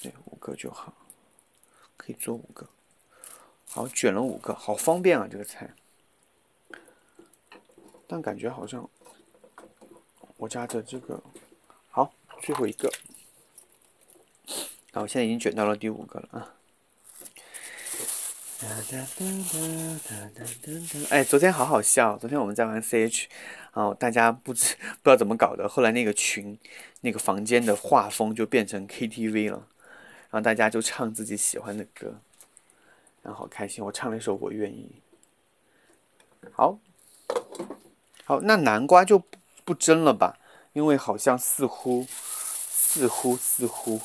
[0.00, 0.94] 对，五个就好，
[1.96, 2.68] 可以做五个。
[3.68, 5.74] 好，卷了五个，好方便啊，这个菜。
[8.06, 8.88] 但感觉好像
[10.36, 11.20] 我家的这个，
[11.90, 12.88] 好，最后一个，
[14.92, 16.54] 好，我现在已经卷到了第五个了啊。
[21.10, 22.16] 哎，昨天好好笑！
[22.16, 23.24] 昨天我们在玩 CH，
[23.72, 26.56] 然哦，大家不知 不知道怎么搞的，后来那个群
[27.00, 29.66] 那个房间的画风就变成 KTV 了，
[30.30, 32.14] 然后大家就唱自己喜欢的歌，
[33.22, 33.84] 然后好开心。
[33.84, 35.02] 我唱了一首《我愿意》。
[36.52, 36.78] 好，
[38.24, 39.22] 好，那南瓜就
[39.64, 40.38] 不蒸了吧，
[40.72, 44.00] 因为好像似乎似乎似乎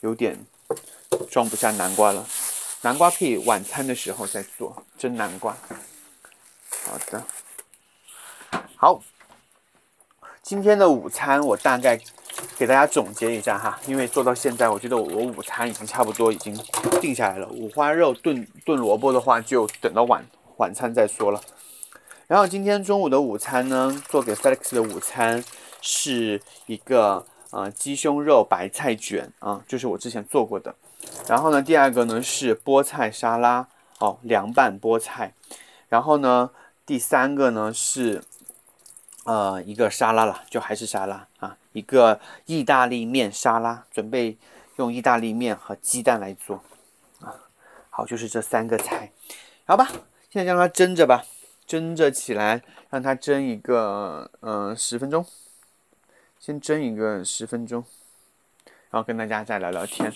[0.00, 0.38] 有点
[1.30, 2.26] 装不下南瓜了。
[2.84, 5.56] 南瓜可以晚餐的时候再做蒸南瓜。
[6.84, 7.24] 好的，
[8.76, 9.00] 好，
[10.42, 11.98] 今天的午餐我大概
[12.58, 16.54] 给大家总结一下哈，因为做到现在，我觉得我午餐已经差不多已经
[17.00, 17.48] 定下来了。
[17.48, 20.22] 五花肉炖炖萝卜的话，就等到晚
[20.58, 21.40] 晚餐再说了。
[22.26, 25.42] 然后今天中午的午餐呢，做给 Felix 的午餐
[25.80, 30.74] 是一个呃鸡胸肉白菜卷啊，就是我之前做过的。
[31.28, 33.66] 然后呢，第二个呢是菠菜沙拉
[33.98, 35.32] 哦，凉拌菠菜。
[35.88, 36.50] 然后呢，
[36.84, 38.22] 第三个呢是
[39.24, 44.36] 呃一个沙拉了，就还是沙拉啊，一个意大利面沙拉，准备
[44.76, 46.62] 用意大利面和鸡蛋来做
[47.20, 47.34] 啊。
[47.90, 49.12] 好，就是这三个菜，
[49.66, 49.88] 好吧，
[50.30, 51.24] 现在让它蒸着吧，
[51.64, 55.24] 蒸着起来，让它蒸一个嗯十分钟，
[56.40, 57.84] 先蒸一个十分钟，
[58.90, 60.12] 然后跟大家再聊聊天。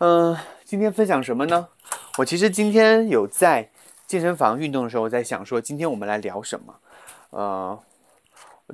[0.00, 1.66] 嗯，今天分享什么呢？
[2.18, 3.68] 我其实今天有在
[4.06, 6.72] 健身房运动的时候，在想说，今天我们来聊什么？
[7.30, 7.76] 呃，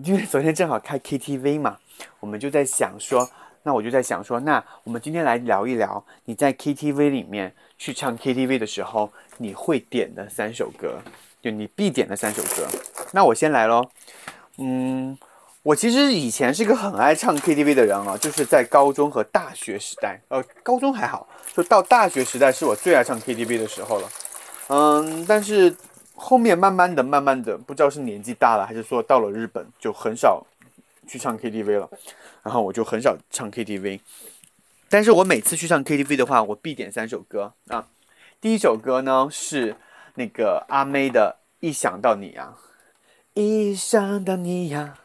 [0.04, 1.78] 因为昨天正好开 KTV 嘛，
[2.20, 3.26] 我们就在想说，
[3.62, 11.00] 那我就在想说，那我们今天来聊一聊你在 KTV 里面去唱 KTV 的时候，你会点的三首歌，
[11.40, 12.68] 就你必点的三首歌。
[13.12, 13.82] 那我先来喽，
[14.58, 15.16] 嗯。
[15.64, 24.08] 我其实以前是一个很爱唱 KTV 的人啊，就是在高中和大学时代，呃，高中还好，就到大学时代是我最爱唱 KTV 的时候了。
[24.68, 25.74] 嗯，但是
[26.14, 30.46] 后面慢慢的、慢慢的，不知道是年纪大了，还是说到了日本就很少
[31.08, 31.88] 去唱 KTV 了，
[32.42, 34.00] 然后我就很少唱 KTV。
[34.90, 37.86] 但是我每次去唱 KTV 的话，我必点三首歌啊。
[38.38, 39.76] 第一首歌呢是
[40.16, 42.52] 那个阿妹的《一想到你呀》，
[43.40, 44.98] 一想到你呀。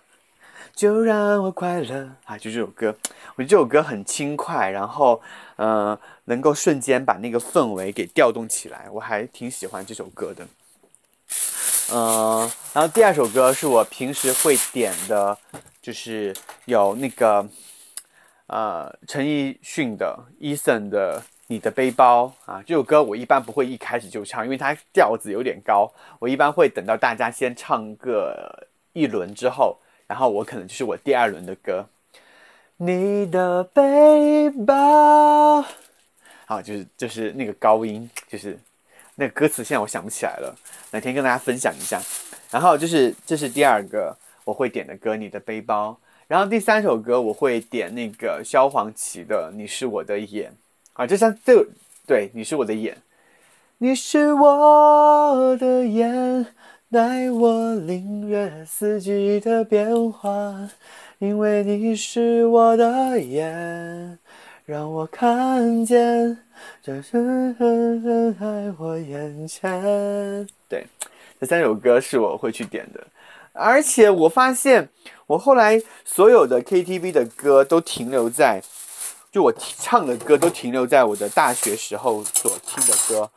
[0.79, 2.37] 就让我快乐啊！
[2.37, 2.95] 就这首歌，
[3.35, 5.21] 我觉得这首歌很轻快，然后
[5.57, 10.47] 呃，能够瞬间把那个氛围给调动起来，我还挺喜欢这首歌的。
[11.91, 15.37] 嗯，然后第二首歌是我平时会点的，
[15.81, 17.45] 就是有那个
[18.47, 21.21] 呃陈奕迅的 Eason 的。
[21.47, 25.91] 你的背包啊，这首歌我一般不会一开始就唱，因为它调子有点高。
[26.19, 29.77] 我一般会等到大家先唱个一轮之后，
[30.09, 31.85] 然后我可能就是我第二轮的歌。
[32.81, 35.63] 你的背包，
[36.45, 38.57] 好，就是就是那个高音，就是
[39.15, 40.57] 那歌词，现在我想不起来了，
[40.91, 42.01] 哪天跟大家分享一下。
[42.49, 45.99] 然后就是这是第二个我会点的歌，你的背包。
[46.27, 50.51] 然后第三首歌我会点那个萧煌奇的《你是我的眼》。
[50.93, 51.65] 啊，这三这
[52.07, 52.97] 对，你是我的眼，
[53.79, 56.47] 你是我的眼，
[56.91, 60.67] 带我领略四季的变化，
[61.19, 64.17] 因为你是我的眼，
[64.65, 66.39] 让我看见
[66.81, 70.47] 这世界在我眼前。
[70.67, 70.87] 对，
[71.39, 73.05] 这三首歌是我会去点的，
[73.53, 74.89] 而且我发现
[75.27, 78.63] 我后来所有的 KTV 的歌都停留在。
[79.31, 83.29] 就我唱的歌都停留在我的大学时候所听的歌，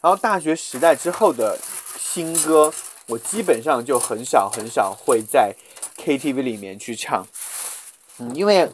[0.00, 1.56] 然后大学时代之后的
[1.96, 2.74] 新歌，
[3.08, 5.54] 我基本上就很少很少会在
[5.96, 7.26] KTV 里面去唱，
[8.18, 8.68] 嗯，因为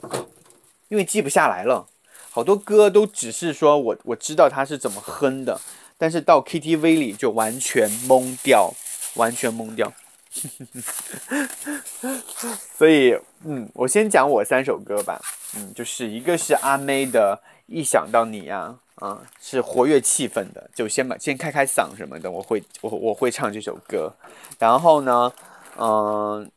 [0.89, 1.87] 因为记不下来了，
[2.31, 5.61] 好多歌都只是说我我知道它是怎么哼的，
[5.99, 8.73] 但是到 KTV 里就完全懵掉，
[9.15, 9.93] 完全懵掉。
[12.79, 13.15] 所以，
[13.45, 15.21] 嗯，我先讲我三首歌吧。
[15.55, 24.13] 嗯，就是一个是阿妹的《一想到你》呀，啊，是活跃气氛的，就先把先开开嗓什么的，我会我我会唱这首歌。
[24.59, 25.33] 然后呢，
[25.79, 26.51] 嗯，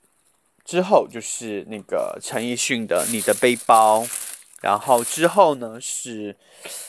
[0.64, 4.02] 之后就是那个陈奕迅的《你的背包》，
[4.62, 6.36] 然后之后呢是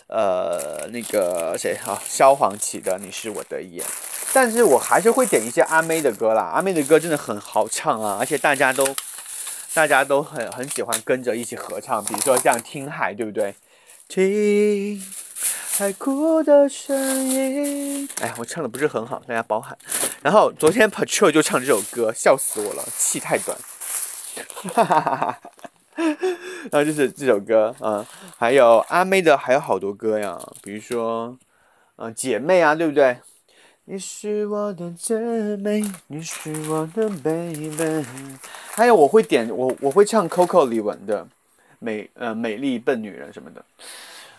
[0.09, 3.85] 呃那个谁哈，萧煌奇的《你是我的眼》。
[4.35, 8.85] 但是我还是会点一些阿妹的歌啦，阿妹的歌真的很好唱啊，而且大家都，
[9.73, 13.55] 大家都很很喜欢跟着一起合唱，比如说像《听海》，对不对？
[14.09, 15.03] 听
[15.77, 19.77] 海哭的声音，哎，我唱的不是很好，大家包涵。
[20.23, 23.59] 然后昨天 Patrol 就唱这首歌，笑死我了，气太短。
[24.75, 25.41] 哈哈哈哈
[26.71, 28.05] 然后就是这首歌，嗯，
[28.39, 31.37] 还有阿妹的还有好多歌呀，比如说，
[31.97, 33.19] 嗯，姐妹啊，对不对？
[33.87, 35.17] 你是我的姐
[35.57, 38.05] 妹，你是我的 baby。
[38.73, 41.27] 还有我会点我我会唱 Coco 李玟的
[41.79, 43.65] 美呃美丽笨女人什么的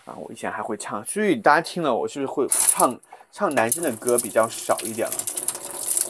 [0.04, 2.98] 啊，我以前还会唱，所以大家听了我是不是会唱
[3.32, 5.14] 唱男生的歌比较少一点了？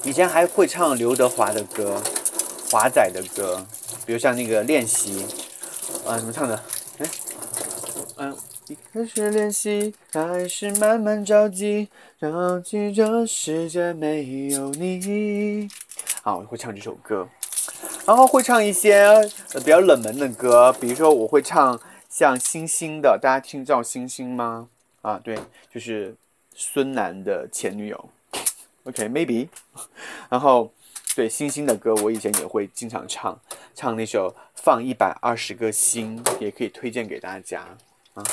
[0.04, 2.02] 以前还会唱刘德华的歌，
[2.70, 3.66] 华仔的歌，
[4.06, 5.26] 比如像那个练习
[6.06, 6.62] 啊，怎么唱的？
[6.98, 7.06] 哎，
[8.16, 8.36] 嗯。
[8.68, 11.88] 一开始练习，还是慢慢着急，
[12.20, 15.66] 着急这世界没有你。
[16.22, 17.26] 好，我会唱这首歌，
[18.08, 19.06] 然后会唱一些
[19.56, 24.70] 比较冷门的歌，比如说我会唱像星星的，大家听知道星星吗？
[25.02, 25.38] 啊，对，
[25.70, 26.16] 就是
[26.54, 28.08] 孙楠的前女友。
[28.84, 29.48] OK，maybe。
[30.30, 30.72] 然后
[31.14, 33.38] 对星星的歌，我以前也会经常唱，
[33.74, 37.62] 唱那首放一百二十个心，也可以推荐给大家
[38.14, 38.24] 啊。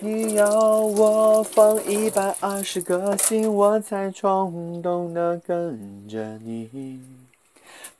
[0.00, 7.00] 你要我放一百二十个心，我才冲动的跟着你。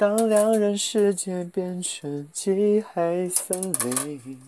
[0.01, 4.41] 当两人世界变成漆黑森林，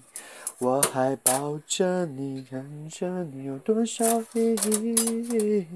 [0.57, 5.67] 我还抱着你，看着你有多少意义。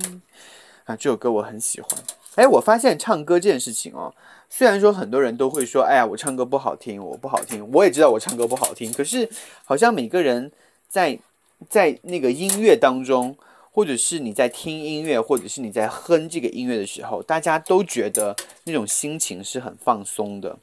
[0.86, 1.90] 啊，这首歌我很喜欢。
[2.36, 4.14] 哎，我发现唱歌这件事情哦，
[4.48, 7.70] 虽然说很多人都会说，哎呀，我唱歌不好听，我不好听。
[7.70, 9.28] 我也知道我唱歌不好听，可是
[9.62, 10.50] 好像每个人
[10.88, 11.18] 在。
[11.70, 13.34] 在那个音乐当中，
[13.76, 20.56] 或者是你在听音乐，或者是你在哼这个音乐的时候，大家都觉得那种心情是很放松的，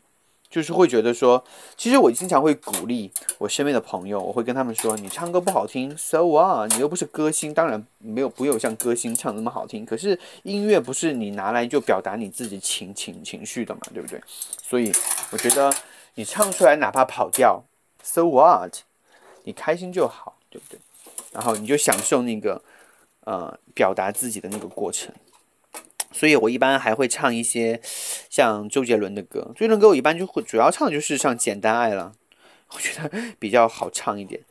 [0.49, 1.43] 就是会觉得说，
[1.77, 6.73] 其实我经常会鼓励我身边的朋友，我会跟他们说，你唱歌不好听，so what？
[6.73, 9.85] 你又不是歌星，当然没有不有像歌星唱那么好听。
[9.85, 14.19] 可是音乐不是你拿来就表达你自己情情情绪的嘛，对不对？
[14.63, 14.91] 所以
[15.29, 15.71] 我觉得
[16.15, 17.63] 你唱出来哪怕跑调
[18.01, 18.73] ，so what？
[19.43, 20.35] 你开心就好。
[20.49, 20.79] 对不对？
[21.31, 22.61] 然后你就享受那个
[23.25, 25.13] 呃表达自己的那个过程。
[26.11, 27.81] 所以我一般还会唱一些
[28.29, 29.51] 像周杰伦的歌。
[29.55, 32.13] 周杰伦歌我一般就会主要唱的就是像《简单爱》了，
[32.69, 33.09] 我觉得
[33.39, 34.41] 比较好唱一点。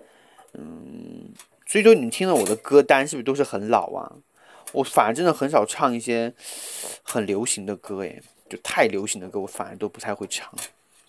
[0.54, 1.32] 嗯，
[1.66, 4.12] 所以说你听了我的歌单是不是都是很老啊？
[4.72, 6.32] 我反而真的很少唱一些
[7.02, 10.52] 很流行的歌，诶，就太流行的歌我反而都不太会唱。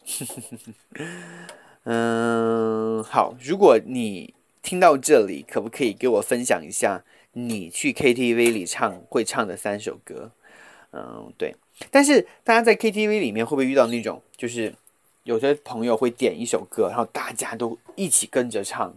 [1.85, 7.03] 嗯，好，如果你听到这里，可不可以给我分享一下
[7.33, 10.31] 你去 KTV 里唱会唱的三首歌？
[10.91, 11.55] 嗯，对。
[11.91, 14.73] 但是大家在 KTV 里面会不会遇到那种，就是
[15.23, 18.93] 有些朋友会点一首歌，然后大家都一起跟着唱，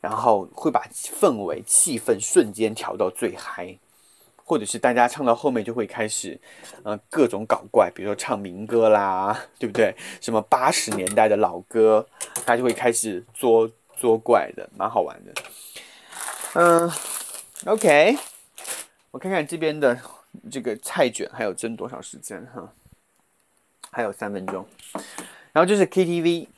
[0.00, 3.76] 然后会把氛围、气氛瞬间调到最嗨。
[4.46, 6.38] 或者是大家唱到后面就会开始，
[6.82, 9.94] 呃，各种搞怪，比如说唱民歌啦，对不对？
[10.20, 12.06] 什么八十年代的老歌，
[12.44, 15.32] 大家就会开始作作怪的，蛮好玩的。
[16.52, 16.90] 嗯
[17.66, 18.16] ，OK，
[19.10, 19.98] 我看看这边的
[20.50, 22.72] 这个菜卷还有蒸多少时间哈？
[23.90, 24.66] 还有三分钟。
[25.52, 26.48] 然后就是 KTV。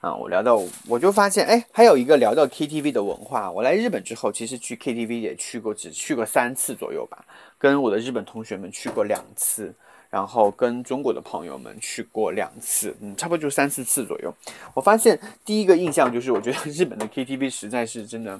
[0.00, 3.50] 啊，我聊到，我就发现，哎，还有一个聊到 KTV 的文化。
[3.50, 7.24] 我来日本之后，其实去 KTV 也去过，只去过三次左右吧。
[7.56, 9.74] 跟我的日本同学们去过两次，
[10.10, 14.30] 然后跟中国的朋友们去过两次，嗯，差不多就三四次左右。
[14.74, 18.38] 我发现第一个印象就是，我觉得日本的 KTV 实在是真的，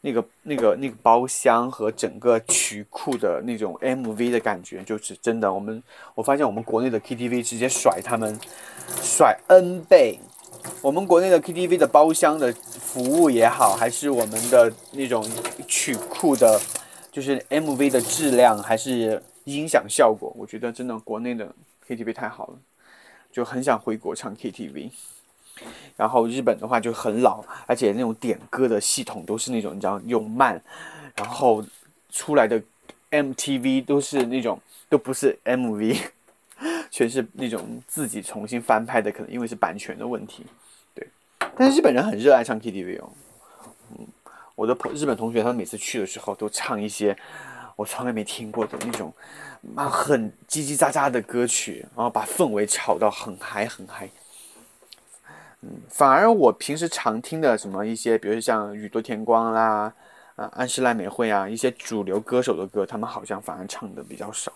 [0.00, 5.52] 那个、那个、那个包厢和整个曲库的那种 MV 的感觉，就是真的。
[5.52, 5.82] 我们
[6.14, 8.38] 我发现我们国内的 KTV 直接甩他们，
[9.02, 10.18] 甩 N 倍。
[10.82, 15.24] 我们国内的 KTV 的包厢的服务也好，还是我们的那种
[15.66, 16.60] 曲库的，
[17.10, 21.52] 就是 MV 的质量，还是音响效果，我觉得真的国内的
[21.86, 22.58] KTV 太好了，
[23.32, 24.90] 就很想回国唱 KTV。
[25.96, 30.60] 然后日本的话就很老，而且那种点歌的系统都是那种你知道又慢，
[31.16, 31.64] 然后
[32.10, 32.62] 出来的
[33.10, 35.98] MTV 都是那种都不是 MV。
[36.90, 40.44] 全是那种自己重新翻拍的，可能因为是版权的问题，
[40.92, 41.06] 对。
[41.56, 43.08] 但是日本人很热爱唱 KTV 哦，
[43.92, 44.04] 嗯，
[44.56, 47.16] 我的朋日本同学，他们每次去的时候都唱一些
[47.76, 49.14] 我从来没听过的那种，
[49.60, 54.10] 妈很叽叽喳喳的歌曲，然后把氛围炒到很嗨很嗨。
[55.62, 59.92] 嗯，反而我平时常听的什么一些，比如像宇多田光啦，
[60.36, 64.52] 啊安室奈美惠啊，一些主流歌手的歌，他们好像反而唱的比较少，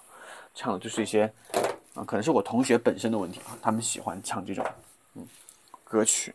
[0.55, 1.33] 唱的就是一些。
[1.95, 4.65] 啊，可能是我同学本身的问题啊，他们喜欢唱这种
[5.15, 5.27] 嗯
[5.85, 6.35] 歌曲。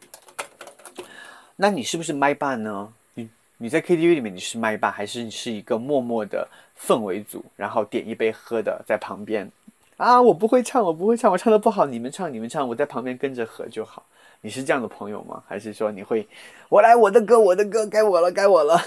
[1.56, 2.94] 那你是不是麦霸呢？
[3.16, 6.48] 你你在 KTV 里面你是麦霸，还是你是一个默默的
[6.80, 9.52] 氛围组，然后点一杯喝的在旁边
[9.98, 10.22] 啊？
[10.22, 14.04] 我不会唱，我不会唱，我唱的不好，你们唱你们唱，我在旁边跟着和就好。
[14.42, 15.44] 你是这样的朋友吗？
[15.48, 16.26] 还是说你会
[16.70, 18.82] 我来我的歌我的歌该我了该我了？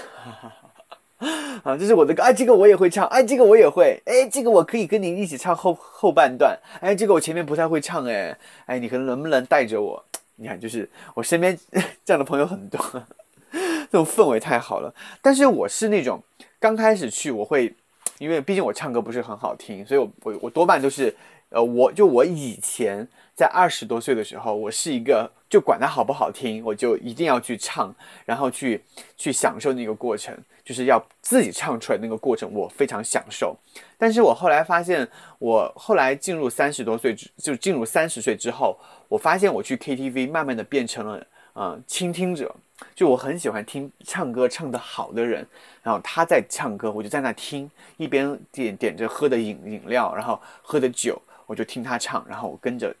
[1.63, 8.35] 啊，这是我的歌，哎，这个我也会唱，哎，这个我也会，哎，这个我可以跟你一起唱后后半段，哎，这个我前面不太会唱，哎，
[8.65, 10.03] 哎，你可能能不能带着我？
[10.37, 11.55] 你看，就是我身边
[12.03, 12.79] 这样的朋友很多，
[13.51, 14.91] 这种氛围太好了。
[15.21, 16.23] 但是我是那种
[16.59, 17.75] 刚开始去，我会，
[18.21, 21.13] 因为毕竟我唱歌不是很好听，所以我我我多半都是，
[21.49, 23.07] 呃，我就我以前。
[23.33, 28.79] 在二十多岁的时候，我是一个就管它好不好听，我就一定要去唱，然后去
[29.17, 33.57] 去享受那个过程，就是要自己唱出来那个过程，我非常享受。
[33.97, 35.07] 但是我后来发现，
[35.39, 42.53] 我后来进入三十多岁之，就进入三十岁之后，我发现我去 KTV 慢慢的变成了嗯倾听者，
[42.95, 45.45] 就我很喜欢听唱歌唱得好的人，
[45.83, 52.95] 然后他在唱歌，我就在那听，一边点点着喝的饮饮料，然后喝的酒，我就听他唱，然后我跟着。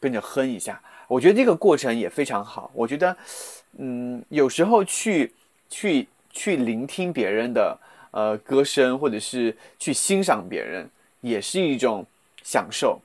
[0.00, 0.78] 跟着哼一下，
[1.08, 2.70] 我觉得这个过程也非常好。
[2.74, 3.16] 我觉得，
[3.78, 5.32] 嗯，有时候去
[5.70, 7.78] 去去聆听别人的
[8.10, 10.86] 呃歌声，或者是去欣赏别人，
[11.22, 12.04] 也是一种
[12.42, 13.00] 享受。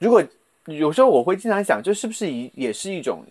[0.00, 0.20] 如果
[0.64, 3.24] 有时候我会经常想，这是不是一也是一种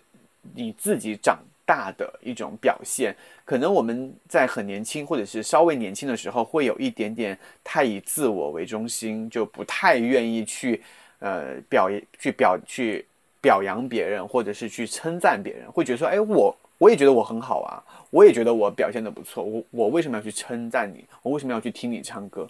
[0.54, 3.14] 你自己长大的一种表现？
[3.44, 10.82] 可能我们在很年轻，或者是稍微年轻的时候，会有一点点太以自我为中心，就不太愿意去。
[11.18, 13.02] 呃，表去表去
[13.40, 17.80] 表扬别人，或者是去称赞别人，会觉得说，哎，我我也觉得我很好啊，
[18.10, 21.06] 我也觉得我表现的不错，我我为什么要去称赞你？
[21.22, 22.46] 我为什么要去听你唱歌？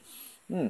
[0.48, 0.68] 嗯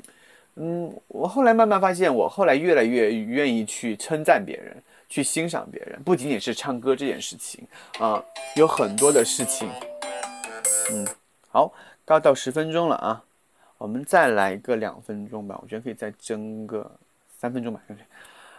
[0.57, 7.67] 嗯，我后来慢慢发现，我后来越来越愿意去称赞别人，去欣赏别人，不仅仅是唱歌这件事情
[7.99, 8.23] 啊，
[8.57, 9.71] 有很多的事情。
[10.91, 11.07] 嗯，
[11.49, 11.73] 好，
[12.05, 13.23] 刚到十分钟了啊，
[13.79, 16.91] 我们再来个两分钟吧，我觉得可以再争个。
[17.39, 17.81] 三分钟吧，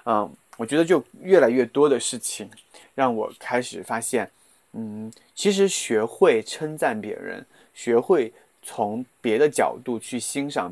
[0.05, 2.47] 嗯，我觉得就越来越多的事情
[2.93, 4.29] 让我开始发现，
[4.73, 7.43] 嗯，其实学会称赞别人，
[7.73, 8.31] 学会
[8.61, 10.71] 从别的角度去欣赏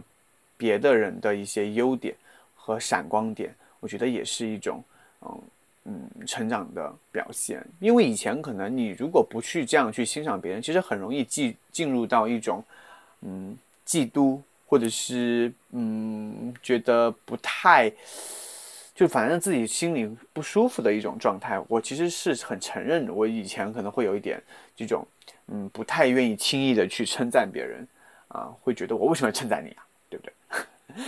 [0.57, 2.15] 别的人的一些优点
[2.55, 4.83] 和闪光点，我觉得也是一种，
[5.21, 5.41] 嗯
[5.85, 7.65] 嗯，成长的表现。
[7.79, 12.63] 因为以前可能你如果不去这样去欣赏别人，其实很容易进进入到一种，
[13.21, 14.39] 嗯，嫉妒。
[14.67, 17.89] 或者是嗯，觉得不太
[18.95, 21.61] 就反正自己心里不舒服的一种状态。
[21.67, 24.41] 我其实是很承认，我以前可能会有一点
[24.75, 25.05] 这种，
[25.49, 27.87] 嗯，不太愿意轻易的去称赞别人，
[28.29, 29.85] 啊，会觉得我为什么要称赞你啊，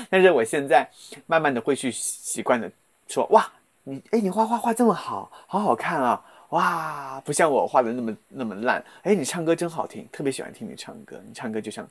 [0.10, 0.88] 但是我现在
[1.26, 2.72] 慢慢的会去习惯的
[3.08, 3.52] 说，哇，
[3.84, 11.88] 你哎，你画画画这么好，好好看啊，哇，不像我画的那么那么烂，哎，你唱歌真好听，特别喜欢听你唱歌，你唱歌就像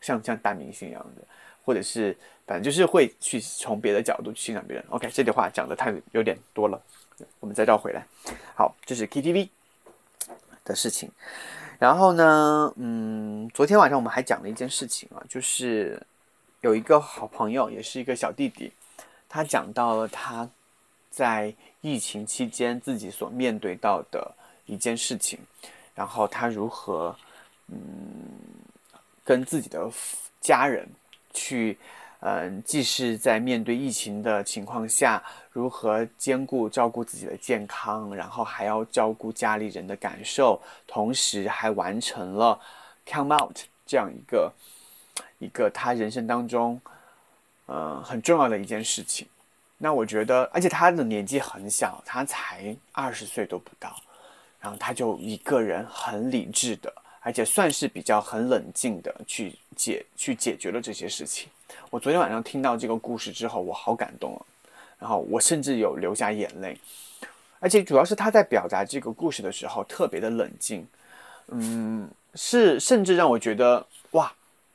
[0.00, 1.22] 像像大明星一样的。
[1.62, 2.16] 或者是
[2.46, 4.84] 反正就是会去从别的角度去欣赏别人。
[4.88, 6.80] OK，这句话讲的太有点多了，
[7.38, 8.04] 我们再绕回来。
[8.56, 9.50] 好，这是 KTV
[10.64, 11.08] 的事情。
[11.78, 16.02] 然后呢，嗯，昨天晚上我们还讲了一件事情啊，就是
[16.60, 18.72] 有一个好朋友，也是一个小弟弟，
[19.28, 20.48] 他讲到了他
[21.10, 24.34] 在疫情期间自己所面对到的
[24.66, 25.38] 一件事情，
[25.94, 27.14] 然后他如何
[27.68, 27.76] 嗯
[29.24, 29.90] 跟自己的
[30.40, 30.88] 家人。
[31.32, 31.78] 去，
[32.22, 42.58] 嗯，既是在面对疫情的情况下，如何兼顾照顾自己的健康，然后还要照顾家里人的感受，同时还完成了
[43.06, 43.56] come out
[43.86, 44.52] 这样一个
[45.38, 46.80] 一个他人生当中，
[47.66, 49.26] 嗯，很重要的一件事情。
[49.78, 53.96] 那我觉得，而且他的年纪很小，他才二十岁都不到，
[54.60, 56.92] 然后他就一个人很理智的。
[57.22, 61.50] 而且算是比较很冷静的去解去解决了这些事情。
[61.90, 64.40] 我昨天晚上听到这个故事之后，我好感动啊！
[64.98, 66.78] 然后我甚至有流下眼泪。
[67.58, 70.86] 而且主要是他在表达这个故事的时候特别的冷静，
[71.48, 73.86] 嗯，是甚至让我觉得，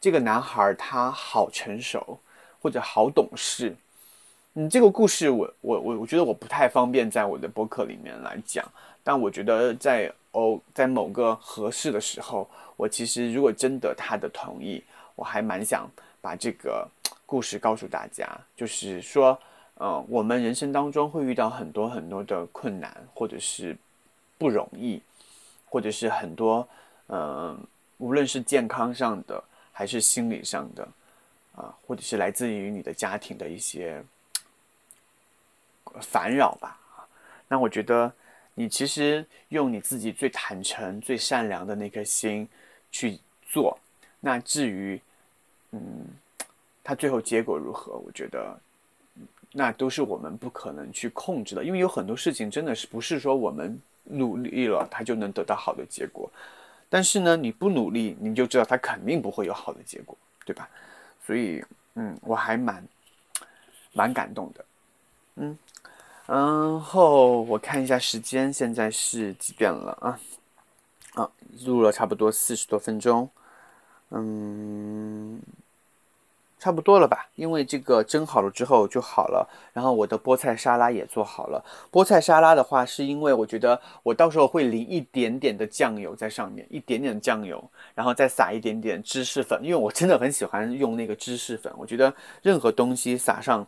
[0.06, 2.20] 这个男孩他好成熟
[2.62, 3.76] 或者好懂事。
[4.54, 8.64] 嗯，这个故事我我我我觉得我不太方便在我的播客里面来讲，
[9.04, 10.14] 但我觉得在。
[10.34, 12.46] 哦，在某个合适的时候，
[12.76, 14.84] 我其实如果征得他的同意，
[15.16, 15.90] 我还蛮想
[16.20, 16.86] 把这个
[17.26, 18.28] 故事告诉大家。
[18.54, 19.40] 就是说，
[19.80, 23.78] 嗯，我们人生当中会遇到很多很多的困难，或者是
[24.38, 25.02] 不容易，
[25.70, 26.68] 或者是很多，
[27.08, 27.58] 嗯，
[27.98, 29.42] 无论是健康上的
[29.76, 30.88] 还是心理上的，
[31.56, 34.02] 啊，或者是来自于你的家庭的一些
[36.02, 36.80] 烦扰吧。
[37.48, 38.10] 那我觉得。
[38.58, 42.48] 你其实用你自己最坦诚、最善良的那颗心
[42.90, 43.78] 去做，
[44.22, 44.98] 那至于，
[45.72, 46.06] 嗯，
[46.82, 48.58] 它最后结果如何，我觉得，
[49.52, 56.32] 那都是我们不可能去控制的，因为有很多事情真的是不是说我们努力了，它就能得到好的结果。
[56.90, 60.70] 但是呢，你不努力，你就知道它肯定不会有好的结果，对吧？
[61.26, 61.64] 所以，
[61.96, 62.88] 嗯，我还蛮
[63.94, 64.66] 蛮感动的，
[65.36, 65.58] 嗯。
[66.28, 70.20] 然后我看一下时间，现在是几点了啊？
[71.14, 71.30] 啊，
[71.66, 73.30] 录了差不多四十多分钟，
[74.10, 75.40] 嗯，
[76.58, 77.28] 差不多了吧？
[77.36, 79.48] 因为这个蒸好了之后就好了。
[79.74, 81.64] 然后我的菠菜沙拉也做好了。
[81.92, 91.72] 菠菜沙拉的话，是因为我觉得我到时候会淋一点点的酱油在上面，一点点酱油，然后再撒一点点芝士粉，因为我真的很喜欢用那个芝士粉。
[91.78, 93.68] 我觉得任何东西撒上。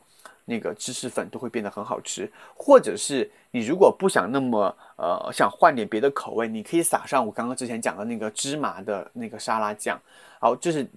[0.49, 9.99] 那个芝士粉都会变得很好吃，或者是你如果不想那么呃想换点别的口味，你可以撒上我刚刚之前讲的那个芝麻的那个沙拉酱，
[10.39, 10.87] 好，这是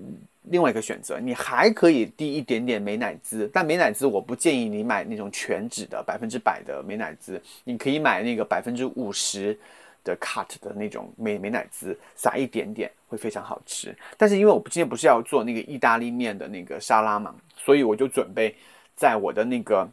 [0.42, 1.18] 另外一个选择。
[1.18, 9.58] 你还可以滴一点点美乃滋，但美乃滋我不建议你买那种全脂的百分之百的美乃滋，你可以买那个百分之五十
[10.04, 13.92] 的 cut 的那种美美乃滋，撒一点点会非常好吃。
[14.16, 18.54] 但是因为我今天不是要做那个意大利面的那个沙拉嘛，所以我就准备。
[19.00, 19.88] 在我的那个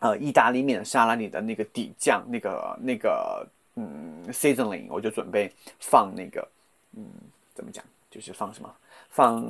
[0.00, 3.46] 呃意大利面沙拉里的那个底酱，那个那个
[3.76, 5.48] 嗯 seasoning，我就准备
[5.78, 6.46] 放那个
[6.96, 7.06] 嗯
[7.54, 8.68] 怎么讲，就是放什么
[9.10, 9.40] 放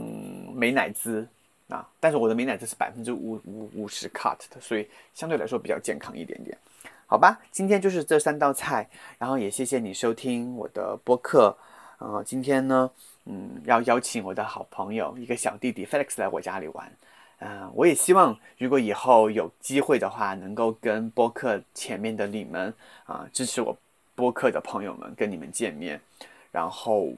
[0.55, 1.27] 美乃滋
[1.71, 6.55] 啊，但是我的美乃滋是百分之五五五十 cut 的，所以相对来说比较健康一点点，
[7.07, 7.41] 好吧？
[7.51, 11.57] 今天就是这三道菜，然后也谢谢你收听我的播客，
[11.97, 12.91] 呃，今天呢，
[13.25, 16.93] 嗯，要邀请我的好朋友一个小弟弟 Felix 来我家里玩。
[17.39, 22.73] 嗯，我也希望如果以后有机会的话，能够跟播客前面的你们
[23.05, 23.77] 啊，支持我
[24.15, 26.01] 播客的朋友们跟你们见面。
[26.51, 27.09] 然后，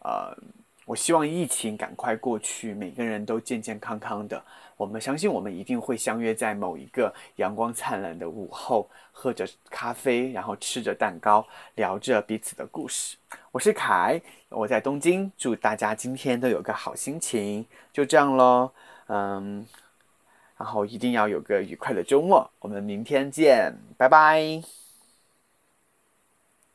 [0.00, 0.36] 呃，
[0.84, 4.42] 我希望疫情赶快过去，每个人都健健康康的。
[4.76, 13.16] 我们相信，我们一定会相约在某一个阳光灿烂的午后，喝着咖啡，然后吃着蛋糕，聊着彼此的故事。
[13.52, 17.64] 我是凯，我在东京，祝大家今天都有个好心情。
[17.92, 18.72] 就这样喽。
[19.08, 19.66] 嗯，
[20.56, 24.87] 然后一定要有个愉快的周末，我们明天见，拜拜。